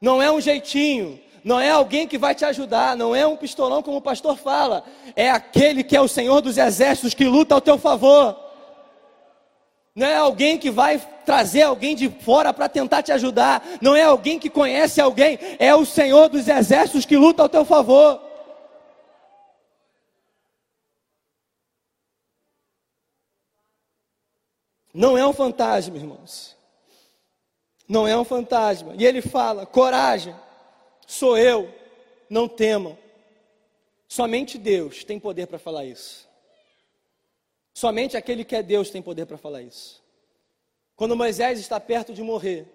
[0.00, 3.82] não é um jeitinho, não é alguém que vai te ajudar, não é um pistolão
[3.82, 4.82] como o pastor fala,
[5.14, 8.34] é aquele que é o Senhor dos exércitos que luta ao teu favor.
[9.94, 14.02] Não é alguém que vai trazer alguém de fora para tentar te ajudar, não é
[14.02, 18.18] alguém que conhece alguém, é o Senhor dos exércitos que luta ao teu favor.
[24.94, 26.57] Não é um fantasma, irmãos
[27.88, 28.94] não é um fantasma.
[28.96, 30.36] E ele fala: coragem,
[31.06, 31.74] sou eu,
[32.28, 32.96] não temam.
[34.06, 36.28] Somente Deus tem poder para falar isso.
[37.72, 40.02] Somente aquele que é Deus tem poder para falar isso.
[40.96, 42.66] Quando Moisés está perto de morrer,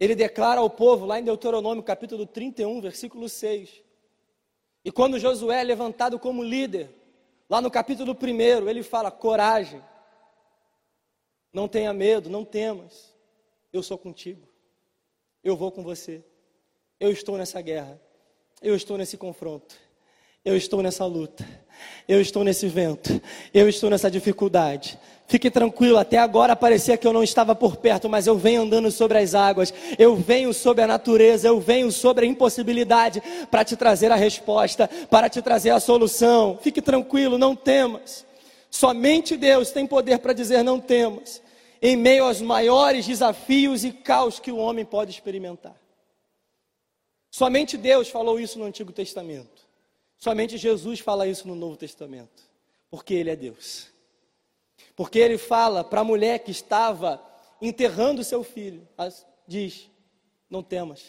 [0.00, 3.82] ele declara ao povo, lá em Deuteronômio capítulo 31, versículo 6.
[4.84, 6.90] E quando Josué é levantado como líder,
[7.48, 9.82] lá no capítulo 1, ele fala: coragem,
[11.52, 13.11] não tenha medo, não temas
[13.72, 14.46] eu sou contigo.
[15.42, 16.22] Eu vou com você.
[17.00, 18.00] Eu estou nessa guerra.
[18.60, 19.74] Eu estou nesse confronto.
[20.44, 21.44] Eu estou nessa luta.
[22.06, 23.20] Eu estou nesse vento.
[23.52, 24.98] Eu estou nessa dificuldade.
[25.26, 28.90] Fique tranquilo, até agora parecia que eu não estava por perto, mas eu venho andando
[28.90, 33.74] sobre as águas, eu venho sobre a natureza, eu venho sobre a impossibilidade para te
[33.74, 36.58] trazer a resposta, para te trazer a solução.
[36.60, 38.26] Fique tranquilo, não temas.
[38.70, 41.40] Somente Deus tem poder para dizer não temas
[41.82, 45.74] em meio aos maiores desafios e caos que o homem pode experimentar.
[47.28, 49.66] Somente Deus falou isso no Antigo Testamento.
[50.16, 52.44] Somente Jesus fala isso no Novo Testamento.
[52.88, 53.88] Porque Ele é Deus.
[54.94, 57.20] Porque Ele fala para a mulher que estava
[57.60, 58.86] enterrando seu filho:
[59.48, 59.90] diz,
[60.48, 61.02] não temas.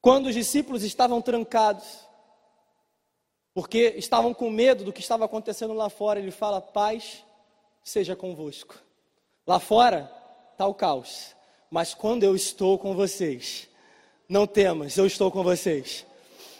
[0.00, 2.00] Quando os discípulos estavam trancados,
[3.54, 7.22] porque estavam com medo do que estava acontecendo lá fora, ele fala: paz
[7.82, 8.76] seja convosco.
[9.46, 10.10] Lá fora
[10.52, 11.34] está o caos,
[11.70, 13.68] mas quando eu estou com vocês,
[14.28, 16.06] não temas, eu estou com vocês.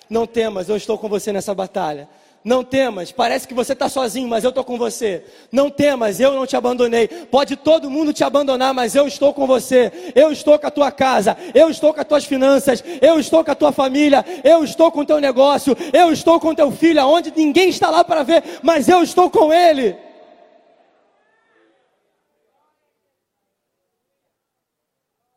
[0.09, 2.09] Não temas, eu estou com você nessa batalha.
[2.43, 5.23] Não temas, parece que você está sozinho, mas eu estou com você.
[5.53, 7.07] Não temas, eu não te abandonei.
[7.07, 10.13] Pode todo mundo te abandonar, mas eu estou com você.
[10.15, 13.51] Eu estou com a tua casa, eu estou com as tuas finanças, eu estou com
[13.51, 17.01] a tua família, eu estou com o teu negócio, eu estou com o teu filho,
[17.03, 19.97] aonde ninguém está lá para ver, mas eu estou com ele.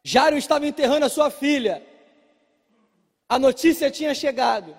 [0.04, 1.82] Jairo estava enterrando a sua filha.
[3.30, 4.76] A notícia tinha chegado.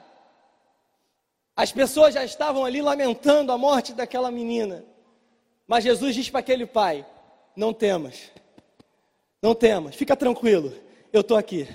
[1.56, 4.84] As pessoas já estavam ali lamentando a morte daquela menina.
[5.66, 7.06] Mas Jesus diz para aquele pai:
[7.56, 8.30] Não temas,
[9.40, 10.74] não temas, fica tranquilo,
[11.12, 11.66] eu estou aqui.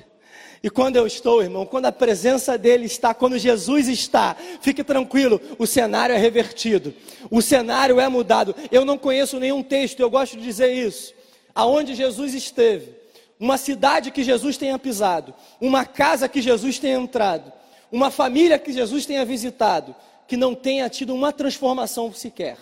[0.61, 5.39] E quando eu estou, irmão, quando a presença dele está, quando Jesus está, fique tranquilo,
[5.57, 6.93] o cenário é revertido,
[7.31, 8.53] o cenário é mudado.
[8.69, 11.13] Eu não conheço nenhum texto, eu gosto de dizer isso,
[11.55, 12.98] aonde Jesus esteve,
[13.39, 17.51] uma cidade que Jesus tenha pisado, uma casa que Jesus tenha entrado,
[17.91, 19.95] uma família que Jesus tenha visitado,
[20.27, 22.57] que não tenha tido uma transformação sequer.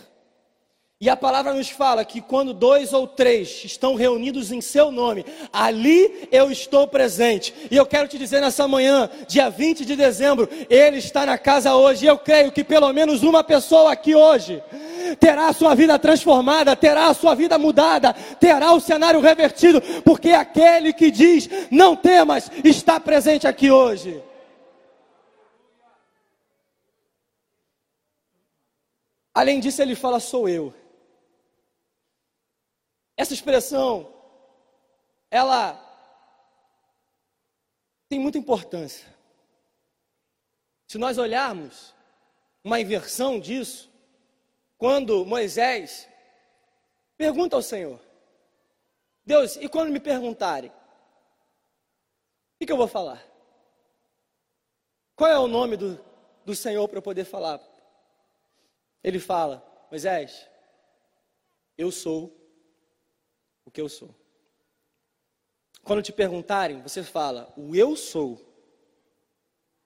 [1.00, 5.24] E a palavra nos fala que quando dois ou três estão reunidos em seu nome,
[5.54, 7.54] ali eu estou presente.
[7.70, 11.76] E eu quero te dizer nessa manhã, dia 20 de dezembro, ele está na casa
[11.76, 12.06] hoje.
[12.06, 14.64] E eu creio que pelo menos uma pessoa aqui hoje
[15.20, 20.32] terá a sua vida transformada, terá a sua vida mudada, terá o cenário revertido, porque
[20.32, 24.20] aquele que diz não temas está presente aqui hoje.
[29.32, 30.74] Além disso, ele fala: sou eu.
[33.18, 34.14] Essa expressão
[35.30, 35.84] ela
[38.08, 39.08] tem muita importância.
[40.88, 41.94] Se nós olharmos
[42.64, 43.92] uma inversão disso,
[44.78, 46.08] quando Moisés
[47.18, 48.00] pergunta ao Senhor:
[49.26, 50.72] Deus, e quando me perguntarem,
[52.60, 53.26] o que, eu vou falar?
[55.16, 56.00] Qual é o nome do,
[56.46, 57.60] do Senhor para eu poder falar?
[59.04, 60.48] Ele fala: Moisés,
[61.78, 62.37] eu sou
[63.68, 64.10] o que eu sou.
[65.84, 68.42] Quando te perguntarem, você fala: O eu sou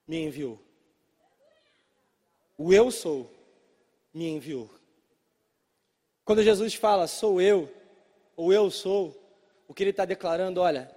[0.07, 0.61] me enviou.
[2.57, 3.29] O eu sou
[4.13, 4.69] me enviou.
[6.23, 7.73] Quando Jesus fala sou eu,
[8.35, 9.19] ou eu sou,
[9.67, 10.95] o que ele está declarando, olha,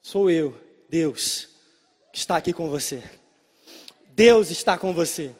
[0.00, 0.56] sou eu,
[0.88, 1.48] Deus,
[2.12, 3.02] que está aqui com você.
[4.10, 5.34] Deus está com você.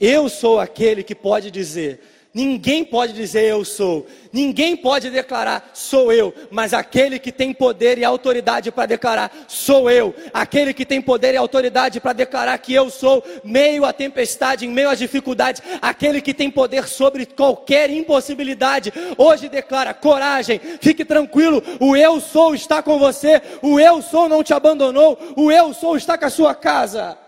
[0.00, 2.00] Eu sou aquele que pode dizer:
[2.38, 7.98] Ninguém pode dizer eu sou, ninguém pode declarar sou eu, mas aquele que tem poder
[7.98, 12.72] e autoridade para declarar sou eu, aquele que tem poder e autoridade para declarar que
[12.72, 17.90] eu sou, meio à tempestade, em meio às dificuldades, aquele que tem poder sobre qualquer
[17.90, 24.28] impossibilidade, hoje declara coragem, fique tranquilo, o eu sou está com você, o eu sou
[24.28, 27.18] não te abandonou, o eu sou está com a sua casa.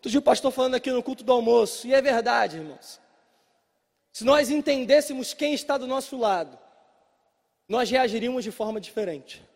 [0.00, 2.98] Outro dia o pastor falando aqui no culto do almoço, e é verdade, irmãos.
[4.10, 6.58] Se nós entendêssemos quem está do nosso lado,
[7.68, 9.46] nós reagiríamos de forma diferente.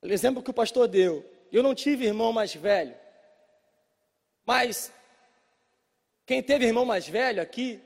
[0.00, 2.96] O exemplo que o pastor deu, eu não tive irmão mais velho,
[4.46, 4.90] mas
[6.24, 7.78] quem teve irmão mais velho aqui,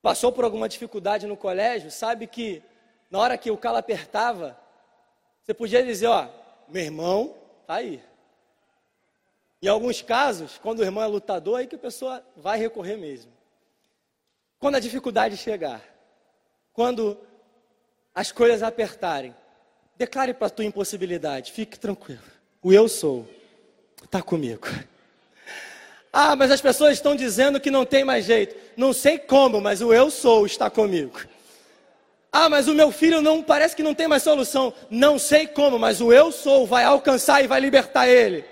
[0.00, 2.62] passou por alguma dificuldade no colégio, sabe que
[3.10, 4.58] na hora que o calo apertava,
[5.42, 6.30] você podia dizer, ó,
[6.66, 8.02] meu irmão tá aí.
[9.62, 13.30] Em alguns casos, quando o irmão é lutador, aí que a pessoa vai recorrer mesmo.
[14.58, 15.80] Quando a dificuldade chegar,
[16.72, 17.16] quando
[18.12, 19.32] as coisas apertarem,
[19.96, 22.22] declare para a tua impossibilidade, fique tranquilo.
[22.60, 23.28] O eu sou
[24.02, 24.66] está comigo.
[26.12, 28.54] Ah, mas as pessoas estão dizendo que não tem mais jeito.
[28.76, 31.18] Não sei como, mas o eu sou está comigo.
[32.30, 34.74] Ah, mas o meu filho não parece que não tem mais solução.
[34.90, 38.51] Não sei como, mas o eu sou vai alcançar e vai libertar ele.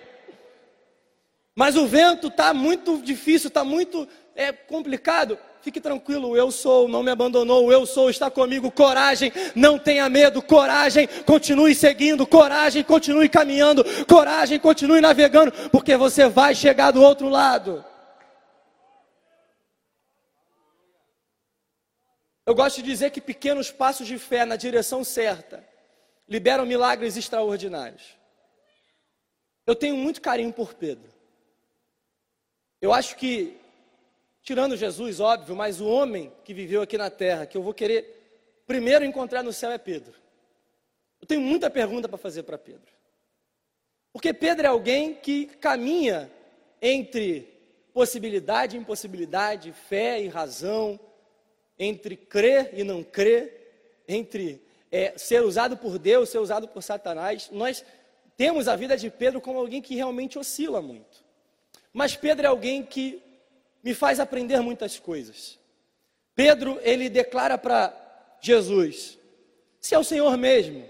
[1.61, 5.39] Mas o vento está muito difícil, está muito é, complicado.
[5.61, 8.71] Fique tranquilo, eu sou, não me abandonou, eu sou, está comigo.
[8.71, 16.31] Coragem, não tenha medo, coragem, continue seguindo, coragem, continue caminhando, coragem, continue navegando, porque você
[16.31, 17.85] vai chegar do outro lado.
[22.47, 25.63] Eu gosto de dizer que pequenos passos de fé na direção certa
[26.27, 28.17] liberam milagres extraordinários.
[29.67, 31.20] Eu tenho muito carinho por Pedro.
[32.81, 33.57] Eu acho que,
[34.43, 38.17] tirando Jesus, óbvio, mas o homem que viveu aqui na terra, que eu vou querer
[38.67, 40.15] primeiro encontrar no céu é Pedro.
[41.21, 42.93] Eu tenho muita pergunta para fazer para Pedro.
[44.13, 46.31] Porque Pedro é alguém que caminha
[46.81, 47.47] entre
[47.93, 50.99] possibilidade e impossibilidade, fé e razão,
[51.79, 57.49] entre crer e não crer, entre é, ser usado por Deus, ser usado por Satanás.
[57.53, 57.85] Nós
[58.37, 61.10] temos a vida de Pedro como alguém que realmente oscila muito.
[61.93, 63.23] Mas Pedro é alguém que
[63.83, 65.59] me faz aprender muitas coisas.
[66.35, 69.19] Pedro, ele declara para Jesus:
[69.81, 70.89] Se é o Senhor mesmo,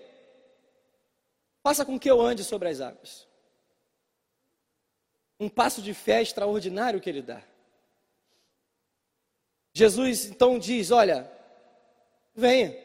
[1.62, 3.26] faça com que eu ande sobre as águas.
[5.38, 7.42] Um passo de fé extraordinário que ele dá.
[9.72, 11.30] Jesus então diz: Olha,
[12.34, 12.76] venha,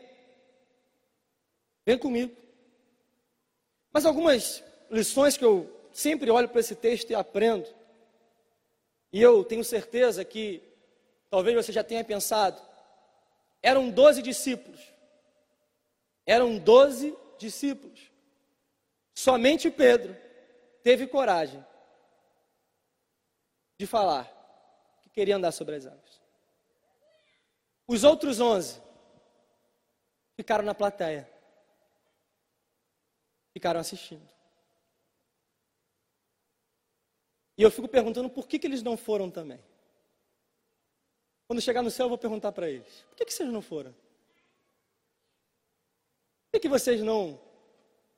[1.85, 2.35] vem comigo.
[3.91, 7.67] Mas algumas lições que eu sempre olho para esse texto e aprendo
[9.15, 10.61] e eu tenho certeza que
[11.29, 12.61] talvez você já tenha pensado,
[13.63, 14.91] eram doze discípulos.
[16.25, 18.11] Eram doze discípulos.
[19.13, 20.13] Somente Pedro
[20.83, 21.65] teve coragem
[23.77, 24.29] de falar
[25.01, 26.21] que queria andar sobre as águas.
[27.87, 28.81] Os outros onze
[30.35, 31.25] ficaram na plateia,
[33.53, 34.34] ficaram assistindo.
[37.57, 39.59] E eu fico perguntando por que, que eles não foram também.
[41.47, 43.91] Quando chegar no céu, eu vou perguntar para eles: por que, que vocês não foram?
[43.91, 43.99] Por
[46.53, 47.39] que, que vocês não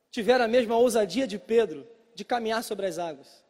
[0.09, 3.43] tiveram a mesma ousadia de Pedro de caminhar sobre as águas?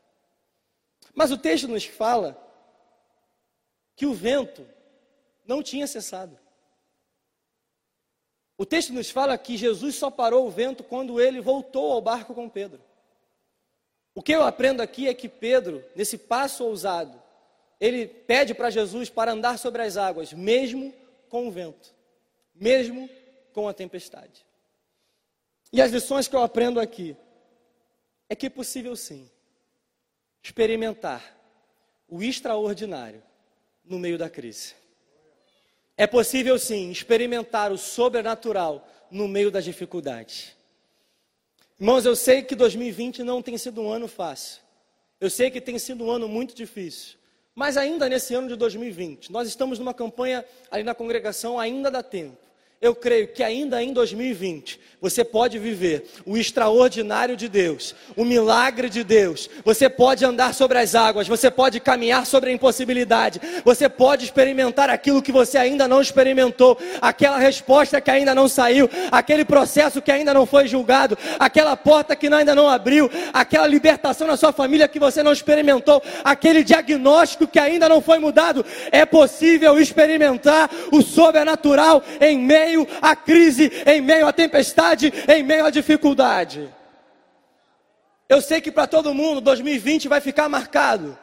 [1.13, 2.43] Mas o texto nos fala
[3.95, 4.67] que o vento
[5.45, 6.37] não tinha cessado.
[8.57, 12.33] O texto nos fala que Jesus só parou o vento quando ele voltou ao barco
[12.33, 12.81] com Pedro.
[14.17, 17.21] O que eu aprendo aqui é que Pedro, nesse passo ousado,
[17.79, 20.91] ele pede para Jesus para andar sobre as águas, mesmo
[21.29, 21.93] com o vento,
[22.55, 23.07] mesmo
[23.53, 24.43] com a tempestade.
[25.71, 27.15] E as lições que eu aprendo aqui
[28.27, 29.29] é que é possível sim
[30.41, 31.37] experimentar
[32.09, 33.21] o extraordinário
[33.85, 34.73] no meio da crise.
[35.95, 40.56] É possível sim experimentar o sobrenatural no meio das dificuldades.
[41.79, 44.63] Irmãos, eu sei que 2020 não tem sido um ano fácil.
[45.21, 47.17] Eu sei que tem sido um ano muito difícil.
[47.53, 52.01] Mas ainda nesse ano de 2020, nós estamos numa campanha ali na congregação, ainda dá
[52.01, 52.46] tempo.
[52.79, 58.87] Eu creio que ainda em 2020 você pode viver o extraordinário de Deus, o milagre
[58.87, 59.49] de Deus.
[59.63, 64.89] Você pode andar sobre as águas, você pode caminhar sobre a impossibilidade, você pode experimentar
[64.89, 70.11] aquilo que você ainda não experimentou, aquela resposta que ainda não saiu, aquele processo que
[70.11, 74.87] ainda não foi julgado, aquela porta que ainda não abriu, aquela libertação na sua família
[74.87, 78.65] que você não experimentou, aquele diagnóstico que ainda não foi mudado.
[78.91, 85.43] É possível experimentar o sobrenatural em meio meio à crise, em meio à tempestade, em
[85.43, 86.69] meio à dificuldade.
[88.27, 91.17] Eu sei que para todo mundo 2020 vai ficar marcado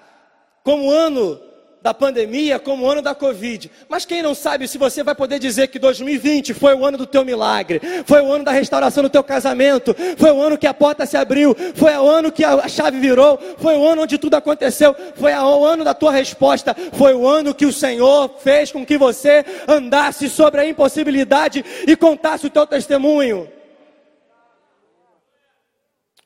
[0.62, 1.38] como ano
[1.85, 3.70] da pandemia como o ano da Covid.
[3.91, 7.05] Mas quem não sabe se você vai poder dizer que 2020 foi o ano do
[7.05, 10.72] teu milagre, foi o ano da restauração do teu casamento, foi o ano que a
[10.72, 14.35] porta se abriu, foi o ano que a chave virou, foi o ano onde tudo
[14.35, 18.87] aconteceu, foi o ano da tua resposta, foi o ano que o Senhor fez com
[18.87, 23.47] que você andasse sobre a impossibilidade e contasse o teu testemunho.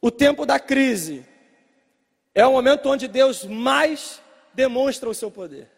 [0.01, 1.27] O tempo da crise
[2.33, 4.21] é o momento onde Deus mais
[4.59, 5.71] demonstra o seu poder.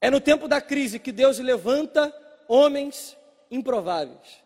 [0.00, 2.14] É no tempo da crise que Deus levanta
[2.46, 3.16] homens
[3.50, 4.40] improváveis.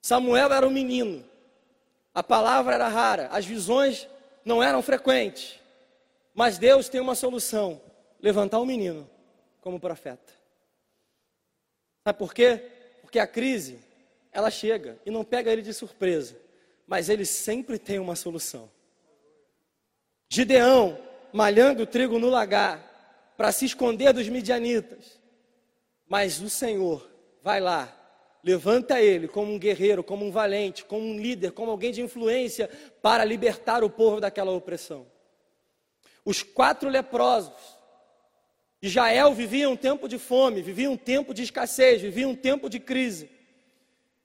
[0.00, 1.22] Samuel era um menino,
[2.14, 4.08] a palavra era rara, as visões
[4.42, 5.60] não eram frequentes,
[6.34, 7.78] mas Deus tem uma solução:
[8.18, 9.08] levantar um menino
[9.60, 10.32] como profeta.
[12.04, 12.70] Sabe por quê?
[13.02, 13.78] Porque a crise,
[14.32, 16.34] ela chega e não pega ele de surpresa,
[16.86, 18.70] mas ele sempre tem uma solução.
[20.34, 20.98] Gideão
[21.30, 25.20] malhando trigo no lagar para se esconder dos midianitas.
[26.08, 27.06] Mas o Senhor
[27.42, 27.94] vai lá,
[28.42, 32.70] levanta ele como um guerreiro, como um valente, como um líder, como alguém de influência
[33.02, 35.06] para libertar o povo daquela opressão.
[36.24, 37.52] Os quatro leprosos
[38.80, 42.70] de Jael viviam um tempo de fome, viviam um tempo de escassez, viviam um tempo
[42.70, 43.28] de crise.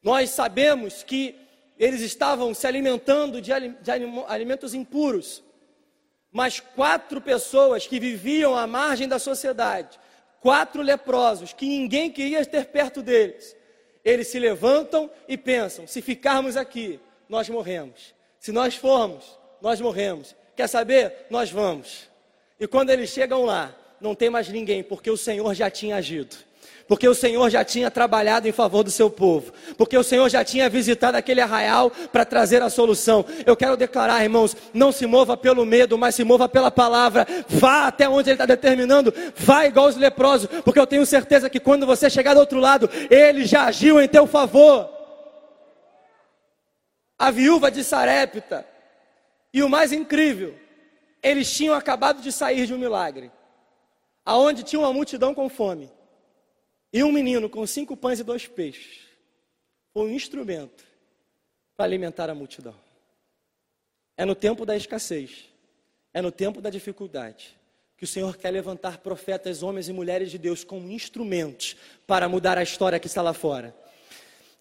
[0.02, 1.36] Nós sabemos que
[1.78, 3.52] eles estavam se alimentando de
[4.26, 5.46] alimentos impuros
[6.38, 10.00] mas quatro pessoas que viviam à margem da sociedade,
[10.40, 13.56] quatro leprosos que ninguém queria ter perto deles,
[14.06, 18.14] eles se levantam e pensam: se ficarmos aqui, nós morremos.
[18.40, 20.36] Se nós formos, nós morremos.
[20.56, 21.26] Quer saber?
[21.32, 22.08] Nós vamos.
[22.60, 26.38] E quando eles chegam lá, não tem mais ninguém, porque o Senhor já tinha agido
[26.88, 30.44] porque o Senhor já tinha trabalhado em favor do seu povo, porque o Senhor já
[30.44, 33.26] tinha visitado aquele arraial para trazer a solução.
[33.46, 37.28] Eu quero declarar, irmãos, não se mova pelo medo, mas se mova pela palavra.
[37.48, 41.60] Vá até onde Ele está determinando, vá igual os leprosos, porque eu tenho certeza que
[41.60, 44.90] quando você chegar do outro lado, Ele já agiu em teu favor.
[47.20, 48.66] A viúva de Sarepta,
[49.52, 50.56] e o mais incrível,
[51.22, 53.32] eles tinham acabado de sair de um milagre,
[54.24, 55.97] aonde tinha uma multidão com fome.
[56.92, 59.00] E um menino com cinco pães e dois peixes
[59.94, 60.86] foi um instrumento
[61.76, 62.76] para alimentar a multidão.
[64.16, 65.46] É no tempo da escassez,
[66.14, 67.56] é no tempo da dificuldade,
[67.98, 71.76] que o Senhor quer levantar profetas, homens e mulheres de Deus como instrumentos
[72.06, 73.76] para mudar a história que está lá fora.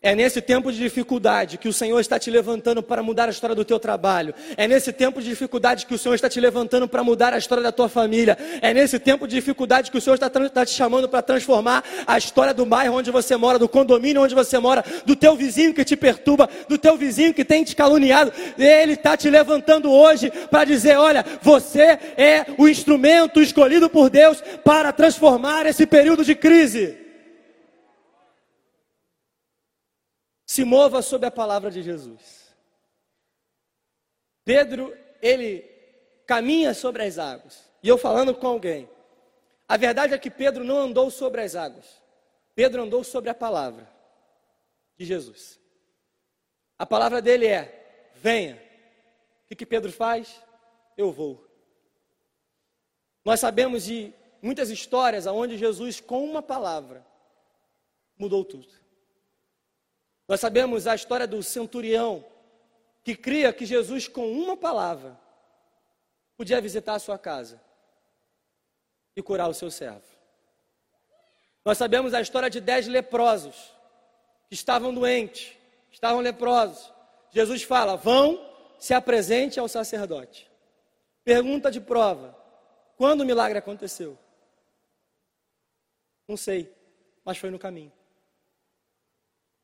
[0.02, 3.56] É nesse tempo de dificuldade que o Senhor está te levantando para mudar a história
[3.56, 4.34] do teu trabalho.
[4.54, 7.64] É nesse tempo de dificuldade que o Senhor está te levantando para mudar a história
[7.64, 8.36] da tua família.
[8.60, 12.18] É nesse tempo de dificuldade que o Senhor está, está te chamando para transformar a
[12.18, 15.84] história do bairro onde você mora, do condomínio onde você mora, do teu vizinho que
[15.84, 18.32] te perturba, do teu vizinho que tem te caluniado.
[18.58, 24.42] Ele está te levantando hoje para dizer: olha, você é o instrumento escolhido por Deus
[24.62, 27.05] para transformar esse período de crise.
[30.56, 32.56] Se mova sob a palavra de Jesus.
[34.42, 35.60] Pedro, ele
[36.24, 37.70] caminha sobre as águas.
[37.82, 38.88] E eu falando com alguém.
[39.68, 42.02] A verdade é que Pedro não andou sobre as águas.
[42.54, 43.86] Pedro andou sobre a palavra
[44.96, 45.60] de Jesus.
[46.78, 48.54] A palavra dele é: venha.
[49.44, 50.42] O que, que Pedro faz?
[50.96, 51.46] Eu vou.
[53.22, 57.06] Nós sabemos de muitas histórias onde Jesus, com uma palavra,
[58.16, 58.85] mudou tudo.
[60.28, 62.24] Nós sabemos a história do centurião
[63.04, 65.18] que cria que Jesus, com uma palavra,
[66.36, 67.60] podia visitar a sua casa
[69.14, 70.04] e curar o seu servo.
[71.64, 73.72] Nós sabemos a história de dez leprosos
[74.48, 75.56] que estavam doentes,
[75.90, 76.92] estavam leprosos.
[77.30, 78.44] Jesus fala: vão,
[78.78, 80.50] se apresente ao sacerdote.
[81.24, 82.36] Pergunta de prova:
[82.96, 84.18] quando o milagre aconteceu?
[86.28, 86.72] Não sei,
[87.24, 87.92] mas foi no caminho.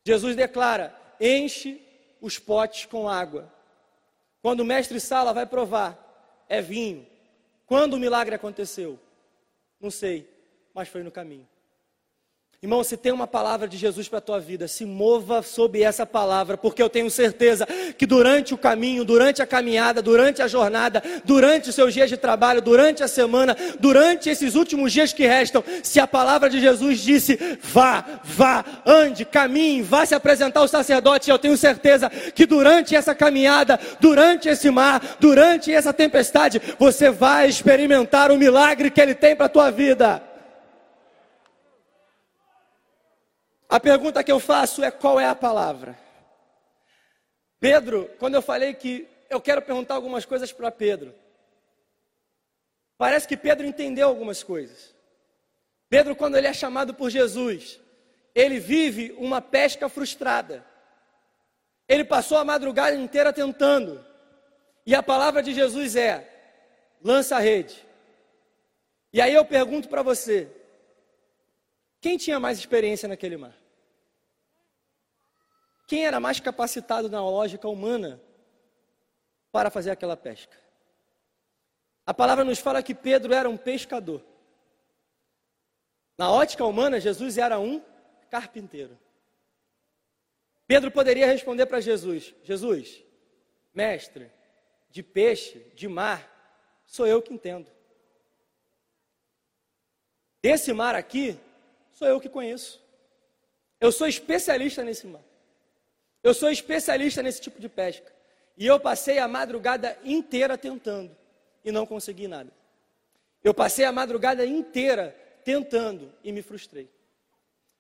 [0.05, 1.81] Jesus declara: enche
[2.21, 3.53] os potes com água.
[4.41, 7.07] Quando o mestre Sala vai provar, é vinho.
[7.67, 8.99] Quando o milagre aconteceu?
[9.81, 10.29] Não sei,
[10.75, 11.49] mas foi no caminho.
[12.65, 16.07] Irmão, se tem uma palavra de Jesus para a tua vida, se mova sob essa
[16.07, 17.67] palavra, porque eu tenho certeza
[17.99, 22.17] que durante o caminho, durante a caminhada, durante a jornada, durante os seus dias de
[22.17, 27.01] trabalho, durante a semana, durante esses últimos dias que restam, se a palavra de Jesus
[27.01, 32.95] disse: vá, vá, ande, caminhe, vá se apresentar ao sacerdote, eu tenho certeza que durante
[32.95, 39.17] essa caminhada, durante esse mar, durante essa tempestade, você vai experimentar o milagre que ele
[39.17, 40.31] tem para a tua vida.
[43.73, 45.99] A pergunta que eu faço é: qual é a palavra?
[47.59, 51.15] Pedro, quando eu falei que eu quero perguntar algumas coisas para Pedro,
[52.99, 54.95] parece que Pedro entendeu algumas coisas.
[55.89, 57.81] Pedro, quando ele é chamado por Jesus,
[58.35, 60.63] ele vive uma pesca frustrada.
[61.89, 64.05] Ele passou a madrugada inteira tentando.
[64.85, 66.29] E a palavra de Jesus é:
[67.03, 67.83] lança a rede.
[69.15, 70.47] E aí eu pergunto para você:
[72.03, 73.62] quem tinha mais experiência naquele mar?
[75.87, 78.21] Quem era mais capacitado na lógica humana
[79.51, 80.57] para fazer aquela pesca?
[82.07, 84.25] A palavra nos fala que Pedro era um pescador.
[86.19, 87.83] Na ótica humana, Jesus era um
[88.31, 88.99] carpinteiro.
[90.67, 93.05] Pedro poderia responder para Jesus: Jesus,
[93.75, 94.31] mestre,
[94.91, 96.29] de peixe, de mar,
[96.85, 97.71] sou eu que entendo.
[100.43, 101.39] Esse mar aqui,
[101.93, 102.83] sou eu que conheço.
[103.81, 105.23] Eu sou especialista nesse mar.
[106.23, 108.13] Eu sou especialista nesse tipo de pesca.
[108.57, 111.17] E eu passei a madrugada inteira tentando
[111.65, 112.53] e não consegui nada.
[113.43, 116.89] Eu passei a madrugada inteira tentando e me frustrei.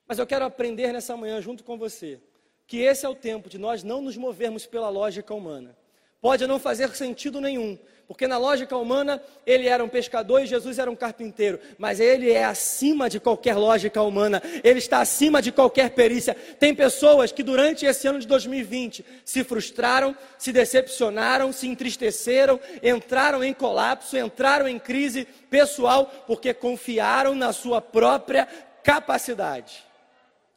[0.07, 2.21] Mas eu quero aprender nessa manhã junto com você
[2.67, 5.77] que esse é o tempo de nós não nos movermos pela lógica humana,
[6.21, 7.79] pode não fazer sentido nenhum,
[8.13, 12.31] porque na lógica humana ele era um pescador e Jesus era um carpinteiro, mas ele
[12.31, 16.35] é acima de qualquer lógica humana, ele está acima de qualquer perícia.
[16.35, 23.43] Tem pessoas que durante esse ano de 2020 se frustraram, se decepcionaram, se entristeceram, entraram
[23.43, 28.47] em colapso, entraram em crise pessoal, porque confiaram na sua própria
[28.85, 29.83] capacidade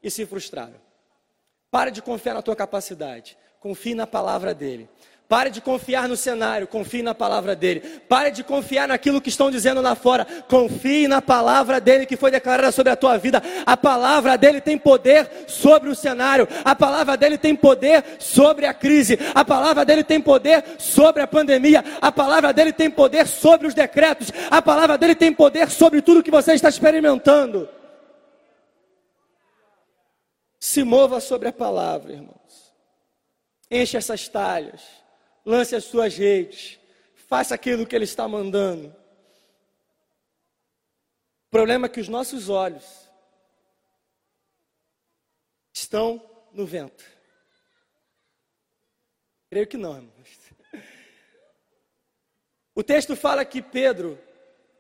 [0.04, 0.76] e se frustraram.
[1.72, 4.90] Pare de confiar na tua capacidade, confie na palavra dele.
[5.28, 7.80] Pare de confiar no cenário, confie na palavra dele.
[8.08, 10.24] Pare de confiar naquilo que estão dizendo lá fora.
[10.48, 13.42] Confie na palavra dele que foi declarada sobre a tua vida.
[13.66, 16.48] A palavra dele tem poder sobre o cenário.
[16.64, 19.18] A palavra dele tem poder sobre a crise.
[19.34, 21.84] A palavra dele tem poder sobre a pandemia.
[22.00, 24.32] A palavra dele tem poder sobre os decretos.
[24.52, 27.68] A palavra dele tem poder sobre tudo que você está experimentando.
[30.60, 32.76] Se mova sobre a palavra, irmãos.
[33.72, 35.05] Enche essas talhas
[35.46, 36.80] lance as suas redes,
[37.28, 38.88] faça aquilo que Ele está mandando.
[41.48, 42.84] O problema é que os nossos olhos
[45.72, 46.22] estão
[46.52, 47.06] no vento.
[49.50, 50.40] Creio que não, irmãos.
[52.74, 54.20] O texto fala que Pedro,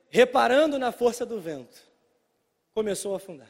[0.09, 1.81] reparando na força do vento,
[2.73, 3.49] começou a afundar.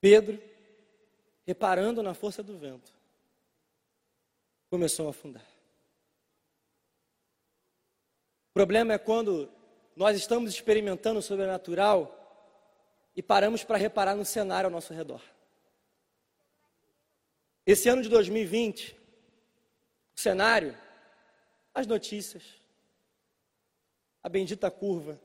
[0.00, 0.38] Pedro,
[1.46, 2.92] reparando na força do vento,
[4.70, 5.44] começou a afundar.
[8.50, 9.50] O problema é quando
[9.96, 12.16] nós estamos experimentando o sobrenatural
[13.16, 15.20] e paramos para reparar no cenário ao nosso redor.
[17.66, 18.96] Esse ano de 2020,
[20.16, 20.76] o cenário,
[21.74, 22.42] as notícias,
[24.22, 25.20] a bendita curva,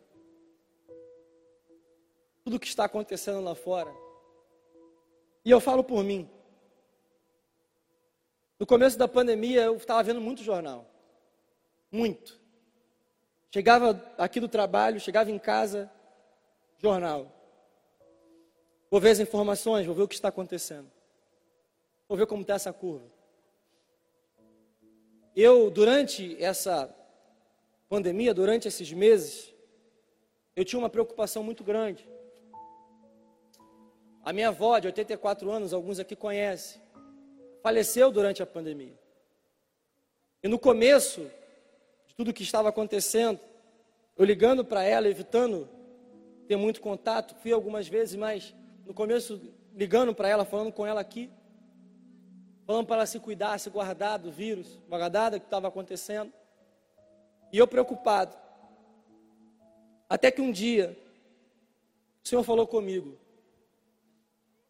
[2.44, 3.92] tudo o que está acontecendo lá fora.
[5.44, 6.30] E eu falo por mim.
[8.60, 10.90] No começo da pandemia, eu estava vendo muito jornal.
[11.92, 12.40] Muito.
[13.52, 15.92] Chegava aqui do trabalho, chegava em casa,
[16.78, 17.32] jornal.
[18.90, 20.90] Vou ver as informações, vou ver o que está acontecendo.
[22.08, 23.06] Vou ver como está essa curva.
[25.36, 26.94] Eu, durante essa
[27.90, 29.54] pandemia, durante esses meses,
[30.56, 32.08] eu tinha uma preocupação muito grande.
[34.24, 36.82] A minha avó, de 84 anos, alguns aqui conhecem,
[37.66, 38.94] faleceu durante a pandemia.
[40.44, 41.22] E no começo
[42.06, 43.40] de tudo que estava acontecendo,
[44.16, 45.68] eu ligando para ela, evitando
[46.48, 48.54] ter muito contato, fui algumas vezes, mas
[48.86, 49.42] no começo
[49.74, 51.28] ligando para ela, falando com ela aqui,
[52.68, 56.32] falando para ela se cuidar, se guardar do vírus, vagadada que estava acontecendo.
[57.52, 58.38] E eu preocupado.
[60.08, 60.96] Até que um dia,
[62.24, 63.18] o Senhor falou comigo: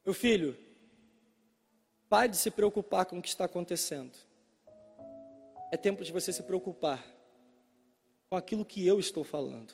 [0.05, 0.57] Meu filho,
[2.09, 4.13] pare de se preocupar com o que está acontecendo.
[5.71, 7.03] É tempo de você se preocupar
[8.29, 9.73] com aquilo que eu estou falando.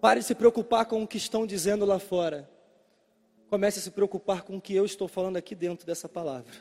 [0.00, 2.50] Pare de se preocupar com o que estão dizendo lá fora.
[3.48, 6.52] Comece a se preocupar com o que eu estou falando aqui dentro dessa palavra.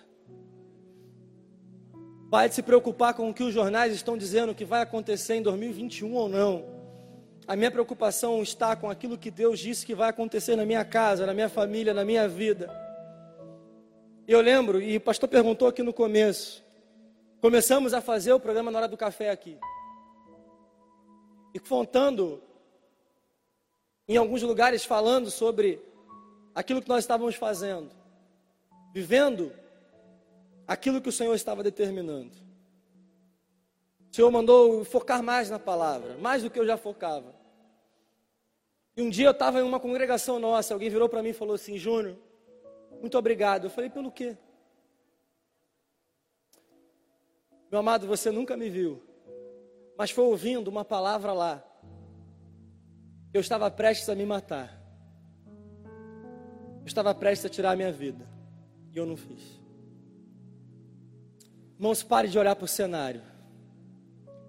[2.30, 5.42] Pare de se preocupar com o que os jornais estão dizendo que vai acontecer em
[5.42, 6.81] 2021 ou não.
[7.48, 11.26] A minha preocupação está com aquilo que Deus disse que vai acontecer na minha casa,
[11.26, 12.70] na minha família, na minha vida.
[14.28, 16.64] Eu lembro, e o pastor perguntou aqui no começo,
[17.42, 19.58] começamos a fazer o programa na hora do café aqui.
[21.54, 22.42] E contando
[24.08, 25.82] em alguns lugares falando sobre
[26.54, 27.90] aquilo que nós estávamos fazendo,
[28.94, 29.52] vivendo
[30.68, 32.51] aquilo que o Senhor estava determinando.
[34.12, 37.34] O Senhor mandou focar mais na palavra, mais do que eu já focava.
[38.96, 41.56] E um dia eu estava em uma congregação nossa, alguém virou para mim e falou
[41.56, 42.18] assim: Júnior,
[43.00, 43.66] muito obrigado.
[43.66, 44.38] Eu falei: pelo quê?
[47.72, 49.02] Meu amado, você nunca me viu,
[49.98, 51.64] mas foi ouvindo uma palavra lá
[53.34, 54.78] eu estava prestes a me matar.
[56.82, 58.28] Eu estava prestes a tirar a minha vida.
[58.92, 59.62] E eu não fiz.
[61.76, 63.22] Irmãos, pare de olhar para o cenário.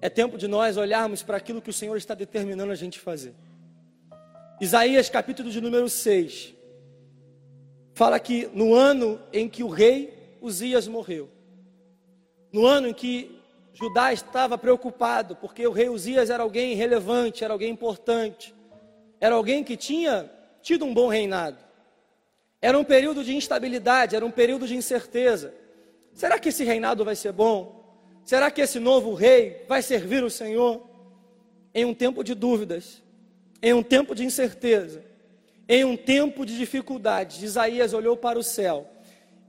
[0.03, 3.32] É tempo de nós olharmos para aquilo que o Senhor está determinando a gente fazer.
[4.61, 6.53] Isaías, capítulo de número 6,
[7.94, 11.30] fala que no ano em que o rei Uzias morreu,
[12.53, 13.40] no ano em que
[13.72, 18.53] Judá estava preocupado, porque o rei Uzias era alguém relevante, era alguém importante,
[19.20, 20.28] era alguém que tinha
[20.61, 21.59] tido um bom reinado.
[22.61, 25.55] Era um período de instabilidade, era um período de incerteza.
[26.12, 27.82] Será que esse reinado vai ser bom?
[28.25, 30.87] Será que esse novo rei vai servir o Senhor?
[31.75, 33.03] Em um tempo de dúvidas,
[33.62, 35.03] em um tempo de incerteza,
[35.68, 38.87] em um tempo de dificuldade, Isaías olhou para o céu.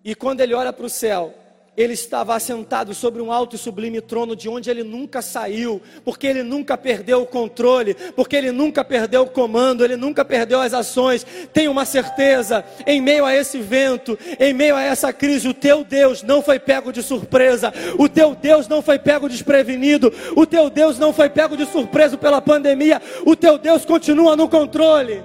[0.04, 1.34] E quando ele olha para o céu,
[1.76, 6.28] ele estava assentado sobre um alto e sublime trono de onde ele nunca saiu, porque
[6.28, 10.74] ele nunca perdeu o controle, porque ele nunca perdeu o comando, ele nunca perdeu as
[10.74, 11.26] ações.
[11.52, 15.84] Tenho uma certeza, em meio a esse vento, em meio a essa crise, o teu
[15.84, 20.70] Deus não foi pego de surpresa, o teu Deus não foi pego desprevenido, o teu
[20.70, 25.24] Deus não foi pego de surpresa pela pandemia, o teu Deus continua no controle.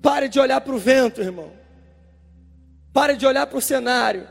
[0.00, 1.57] Pare de olhar para o vento, irmão.
[2.98, 4.26] Pare de olhar para o cenário.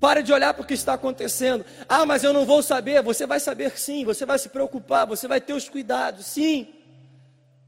[0.00, 1.62] Pare de olhar para o que está acontecendo.
[1.86, 3.02] Ah, mas eu não vou saber.
[3.02, 6.72] Você vai saber sim, você vai se preocupar, você vai ter os cuidados, sim.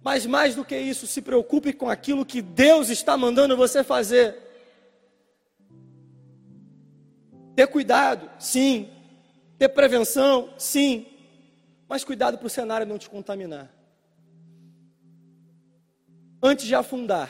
[0.02, 4.34] Mas mais do que isso, se preocupe com aquilo que Deus está mandando você fazer.
[7.54, 8.88] Ter cuidado, sim.
[9.58, 11.06] Ter prevenção, sim.
[11.86, 13.70] Mas cuidado para o cenário não te contaminar.
[16.42, 17.28] Antes de afundar,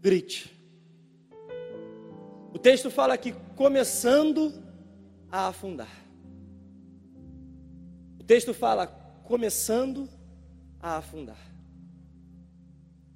[0.00, 0.61] grite.
[2.62, 4.52] Texto fala que começando
[5.30, 5.90] a afundar.
[8.20, 8.86] O texto fala
[9.24, 10.08] começando
[10.80, 11.38] a afundar.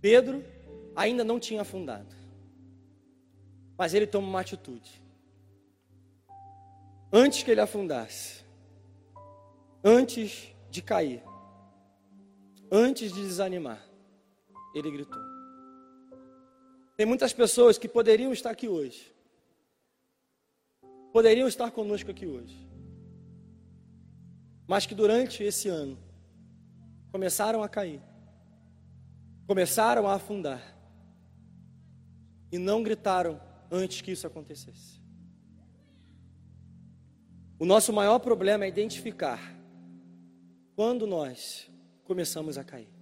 [0.00, 0.44] Pedro
[0.96, 2.14] ainda não tinha afundado.
[3.78, 5.02] Mas ele toma uma atitude.
[7.12, 8.44] Antes que ele afundasse,
[9.84, 11.22] antes de cair,
[12.70, 13.80] antes de desanimar,
[14.74, 15.20] ele gritou.
[16.96, 19.14] Tem muitas pessoas que poderiam estar aqui hoje,
[21.16, 22.54] poderiam estar conosco aqui hoje,
[24.66, 25.98] mas que durante esse ano
[27.10, 28.02] começaram a cair,
[29.46, 30.76] começaram a afundar
[32.52, 33.40] e não gritaram
[33.70, 35.00] antes que isso acontecesse.
[37.58, 39.40] O nosso maior problema é identificar
[40.74, 41.66] quando nós
[42.04, 42.92] começamos a cair.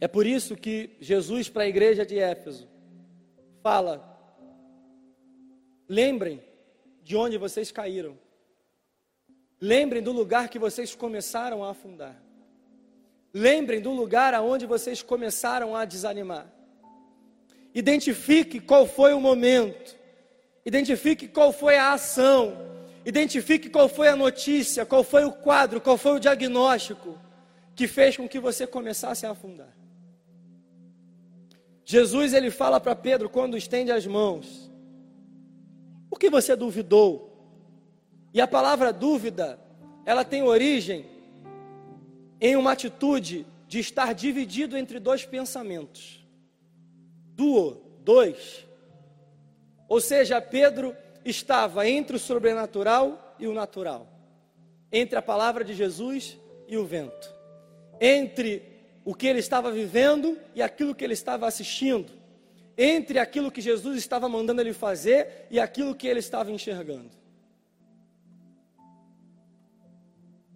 [0.00, 2.68] É por isso que Jesus, para a igreja de Éfeso,
[3.62, 4.04] fala:
[5.88, 6.49] lembrem
[7.10, 8.16] de onde vocês caíram.
[9.60, 12.16] Lembrem do lugar que vocês começaram a afundar.
[13.34, 16.46] Lembrem do lugar aonde vocês começaram a desanimar.
[17.74, 19.96] Identifique qual foi o momento.
[20.64, 22.56] Identifique qual foi a ação.
[23.04, 27.18] Identifique qual foi a notícia, qual foi o quadro, qual foi o diagnóstico
[27.74, 29.74] que fez com que você começasse a afundar.
[31.84, 34.69] Jesus ele fala para Pedro quando estende as mãos:
[36.10, 37.30] por que você duvidou?
[38.34, 39.58] E a palavra dúvida
[40.04, 41.06] ela tem origem
[42.40, 46.26] em uma atitude de estar dividido entre dois pensamentos.
[47.34, 48.66] Duo, dois.
[49.88, 54.08] Ou seja, Pedro estava entre o sobrenatural e o natural,
[54.90, 56.36] entre a palavra de Jesus
[56.66, 57.32] e o vento,
[58.00, 58.62] entre
[59.04, 62.12] o que ele estava vivendo e aquilo que ele estava assistindo,
[62.82, 67.10] entre aquilo que Jesus estava mandando ele fazer e aquilo que ele estava enxergando.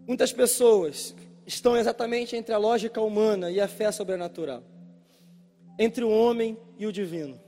[0.06, 1.14] Muitas pessoas
[1.46, 4.62] estão exatamente entre a lógica humana e a fé sobrenatural,
[5.78, 7.38] entre o homem e o divino,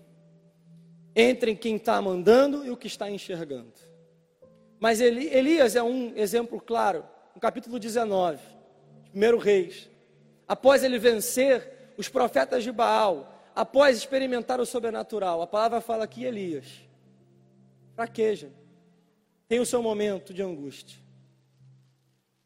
[1.15, 3.73] entre quem está mandando e o que está enxergando.
[4.79, 7.03] Mas Elias é um exemplo claro,
[7.35, 8.43] no capítulo 19,
[9.11, 9.89] primeiro Reis,
[10.47, 16.23] após ele vencer os profetas de Baal, após experimentar o sobrenatural, a palavra fala que
[16.23, 16.87] Elias
[17.97, 18.51] fraqueja,
[19.49, 20.99] tem o seu momento de angústia.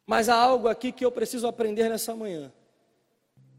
[0.06, 2.52] Mas há algo aqui que eu preciso aprender nessa manhã.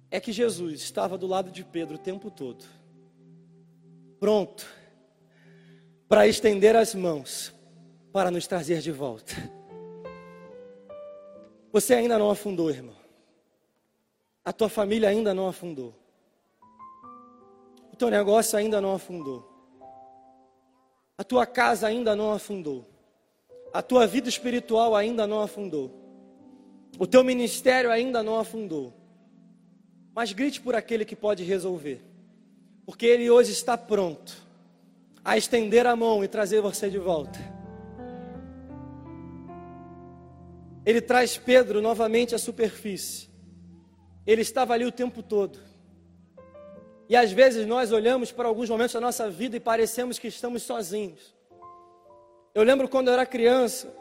[0.10, 2.66] É que Jesus estava do lado de Pedro o tempo todo,
[4.20, 4.66] pronto
[6.08, 7.54] para estender as mãos
[8.12, 9.34] para nos trazer de volta.
[11.72, 12.98] Você ainda não afundou, irmão.
[14.44, 15.96] A tua família ainda não afundou.
[18.02, 19.48] Teu negócio ainda não afundou.
[21.16, 22.90] A tua casa ainda não afundou.
[23.72, 25.92] A tua vida espiritual ainda não afundou.
[26.98, 28.92] O teu ministério ainda não afundou.
[30.16, 32.02] Mas grite por aquele que pode resolver.
[32.88, 34.36] Porque ele hoje está pronto
[35.24, 37.38] a estender a mão e trazer você de volta.
[40.84, 43.30] Ele traz Pedro novamente à superfície.
[44.26, 45.70] Ele estava ali o tempo todo.
[47.12, 50.64] E às vezes nós olhamos para alguns momentos da nossa vida e parecemos que estamos
[50.64, 51.36] sozinhos.
[52.56, 53.94] Eu lembro quando eu era criança,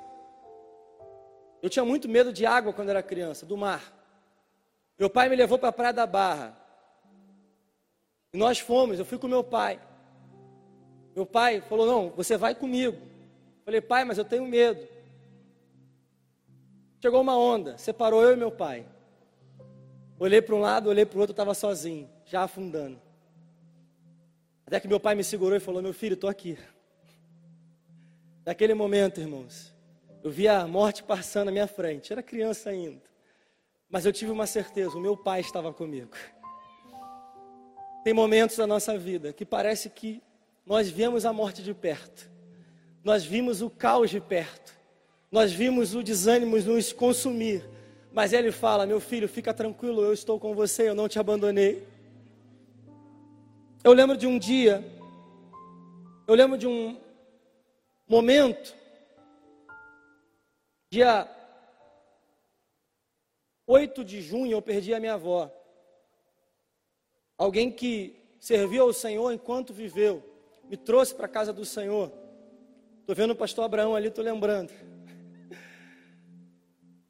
[1.61, 3.83] eu tinha muito medo de água quando eu era criança, do mar.
[4.97, 6.57] Meu pai me levou para a Praia da Barra.
[8.33, 9.81] E nós fomos, eu fui com meu pai.
[11.13, 12.97] Meu pai falou: Não, você vai comigo.
[12.97, 14.87] Eu falei, pai, mas eu tenho medo.
[17.03, 18.87] Chegou uma onda, separou eu e meu pai.
[20.17, 22.97] Olhei para um lado, olhei para o outro, estava sozinho, já afundando.
[24.65, 26.57] Até que meu pai me segurou e falou: Meu filho, estou aqui.
[28.47, 29.75] Naquele momento, irmãos,
[30.23, 32.13] eu vi a morte passando à minha frente.
[32.13, 33.03] Era criança ainda.
[33.89, 36.13] Mas eu tive uma certeza: o meu pai estava comigo.
[38.05, 40.23] Tem momentos da nossa vida que parece que
[40.65, 42.31] nós vemos a morte de perto,
[43.03, 44.73] nós vimos o caos de perto,
[45.33, 47.69] nós vimos o desânimo nos consumir
[48.13, 51.87] mas ele fala: Meu filho, fica tranquilo, eu estou com você, eu não te abandonei.
[53.83, 54.85] Eu lembro de um dia,
[56.27, 57.01] eu lembro de um
[58.07, 58.77] momento,
[60.91, 61.27] dia
[63.67, 65.51] 8 de junho, eu perdi a minha avó.
[67.39, 70.23] Alguém que serviu ao Senhor enquanto viveu,
[70.65, 72.13] me trouxe para a casa do Senhor.
[73.01, 74.73] Estou vendo o pastor Abraão ali, estou lembrando.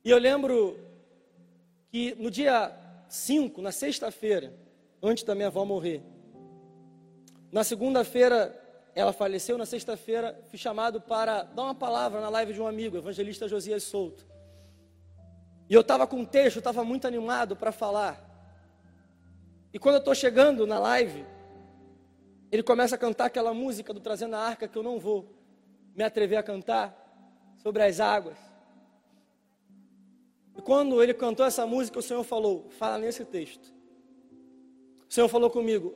[0.02, 0.78] E eu lembro
[1.90, 2.74] que no dia
[3.06, 4.54] 5, na sexta-feira,
[5.02, 6.02] antes da minha avó morrer,
[7.50, 8.56] na segunda-feira
[8.94, 12.96] ela faleceu, na sexta-feira fui chamado para dar uma palavra na live de um amigo,
[12.96, 14.26] evangelista Josias Souto.
[15.68, 18.28] E eu estava com um texto, estava muito animado para falar.
[19.72, 21.24] E quando eu estou chegando na live,
[22.50, 25.32] ele começa a cantar aquela música do Trazendo a Arca que eu não vou
[25.94, 27.00] me atrever a cantar,
[27.62, 28.38] sobre as águas.
[30.56, 33.72] E quando ele cantou essa música, o Senhor falou: fala nesse texto.
[35.08, 35.94] O Senhor falou comigo: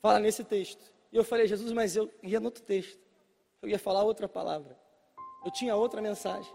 [0.00, 0.92] fala nesse texto.
[1.12, 2.98] E eu falei: Jesus, mas eu ia no outro texto.
[3.62, 4.78] Eu ia falar outra palavra.
[5.44, 6.52] Eu tinha outra mensagem.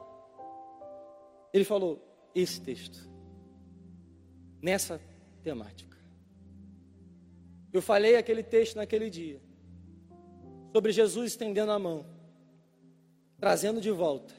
[1.53, 2.01] Ele falou:
[2.33, 3.09] esse texto.
[4.61, 5.01] Nessa
[5.41, 5.97] temática.
[7.71, 9.41] Eu falei aquele texto naquele dia.
[10.71, 12.05] Sobre Jesus estendendo a mão,
[13.39, 14.33] trazendo de volta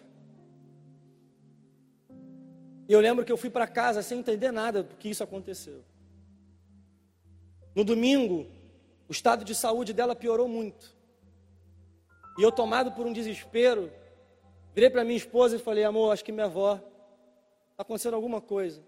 [2.88, 5.82] e eu lembro que eu fui para casa sem entender nada do que isso aconteceu.
[7.74, 8.46] No domingo,
[9.08, 10.94] o estado de saúde dela piorou muito.
[12.38, 13.92] E eu, tomado por um desespero,
[14.74, 16.74] virei para minha esposa e falei: Amor, acho que minha avó
[17.70, 18.82] está acontecendo alguma coisa.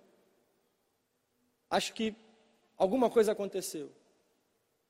[1.70, 2.14] Acho que
[2.76, 3.90] alguma coisa aconteceu.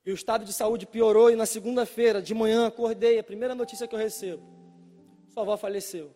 [0.05, 1.29] E o estado de saúde piorou.
[1.29, 3.19] E na segunda-feira, de manhã, acordei.
[3.19, 4.43] A primeira notícia que eu recebo:
[5.33, 6.15] Sua avó faleceu.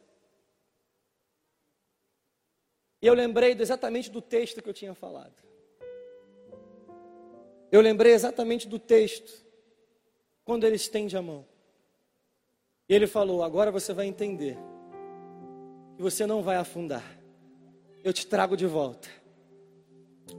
[3.01, 5.50] E eu lembrei exatamente do texto que eu tinha falado.
[7.71, 9.31] Eu lembrei exatamente do texto,
[10.43, 11.45] quando ele estende a mão.
[12.89, 14.57] E ele falou: Agora você vai entender
[15.95, 17.03] que você não vai afundar.
[18.03, 19.07] eu te trago de volta.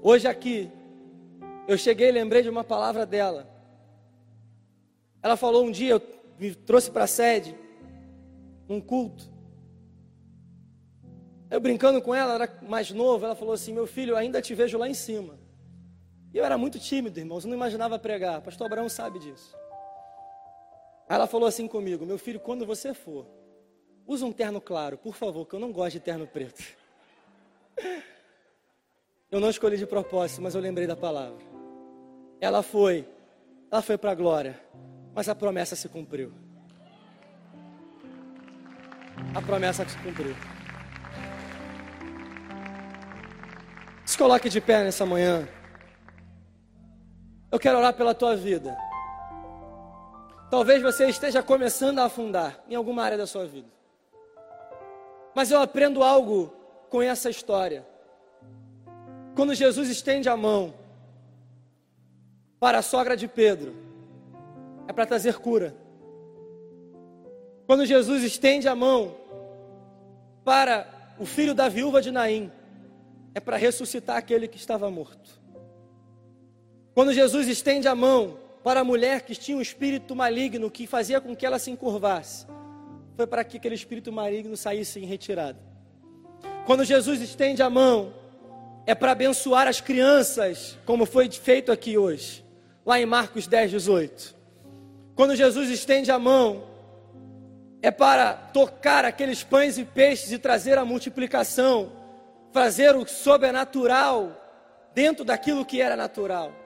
[0.02, 0.70] Hoje aqui,
[1.66, 3.48] eu cheguei e lembrei de uma palavra dela.
[5.22, 6.02] Ela falou um dia,
[6.38, 7.56] me trouxe para a sede,
[8.68, 9.30] um culto.
[11.50, 14.76] Eu brincando com ela, era mais novo, ela falou assim: Meu filho, ainda te vejo
[14.76, 15.41] lá em cima.
[16.32, 18.40] E eu era muito tímido, irmãos, não imaginava pregar.
[18.40, 19.54] Pastor Abraão sabe disso.
[21.08, 23.26] Aí ela falou assim comigo: Meu filho, quando você for,
[24.06, 26.62] usa um terno claro, por favor, que eu não gosto de terno preto.
[29.30, 31.38] Eu não escolhi de propósito, mas eu lembrei da palavra.
[32.38, 33.08] Ela foi,
[33.70, 34.60] ela foi para a glória,
[35.14, 36.30] mas a promessa se cumpriu.
[39.34, 40.36] A promessa se cumpriu.
[44.04, 45.48] Se coloque de pé nessa manhã.
[47.52, 48.74] Eu quero orar pela tua vida.
[50.50, 53.68] Talvez você esteja começando a afundar em alguma área da sua vida.
[55.34, 56.50] Mas eu aprendo algo
[56.88, 57.86] com essa história.
[59.36, 60.72] Quando Jesus estende a mão
[62.58, 63.74] para a sogra de Pedro,
[64.88, 65.74] é para trazer cura.
[67.66, 69.14] Quando Jesus estende a mão
[70.42, 70.86] para
[71.18, 72.50] o filho da viúva de Naim,
[73.34, 75.41] é para ressuscitar aquele que estava morto.
[76.94, 81.20] Quando Jesus estende a mão para a mulher que tinha um espírito maligno que fazia
[81.20, 82.46] com que ela se encurvasse,
[83.16, 85.58] foi para que aquele espírito maligno saísse em retirada.
[86.66, 88.12] Quando Jesus estende a mão,
[88.86, 92.44] é para abençoar as crianças, como foi feito aqui hoje,
[92.84, 94.36] lá em Marcos 10, 18.
[95.14, 96.64] Quando Jesus estende a mão,
[97.80, 101.90] é para tocar aqueles pães e peixes e trazer a multiplicação,
[102.52, 104.38] fazer o sobrenatural
[104.94, 106.61] dentro daquilo que era natural.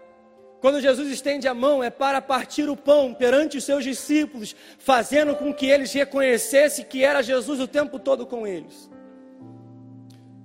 [0.67, 5.37] Quando Jesus estende a mão, é para partir o pão perante os seus discípulos, fazendo
[5.37, 8.91] com que eles reconhecessem que era Jesus o tempo todo com eles.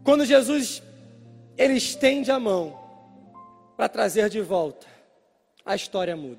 [0.03, 0.83] Quando Jesus
[1.57, 2.79] ele estende a mão
[3.75, 4.85] para trazer de volta,
[5.65, 6.37] a história muda.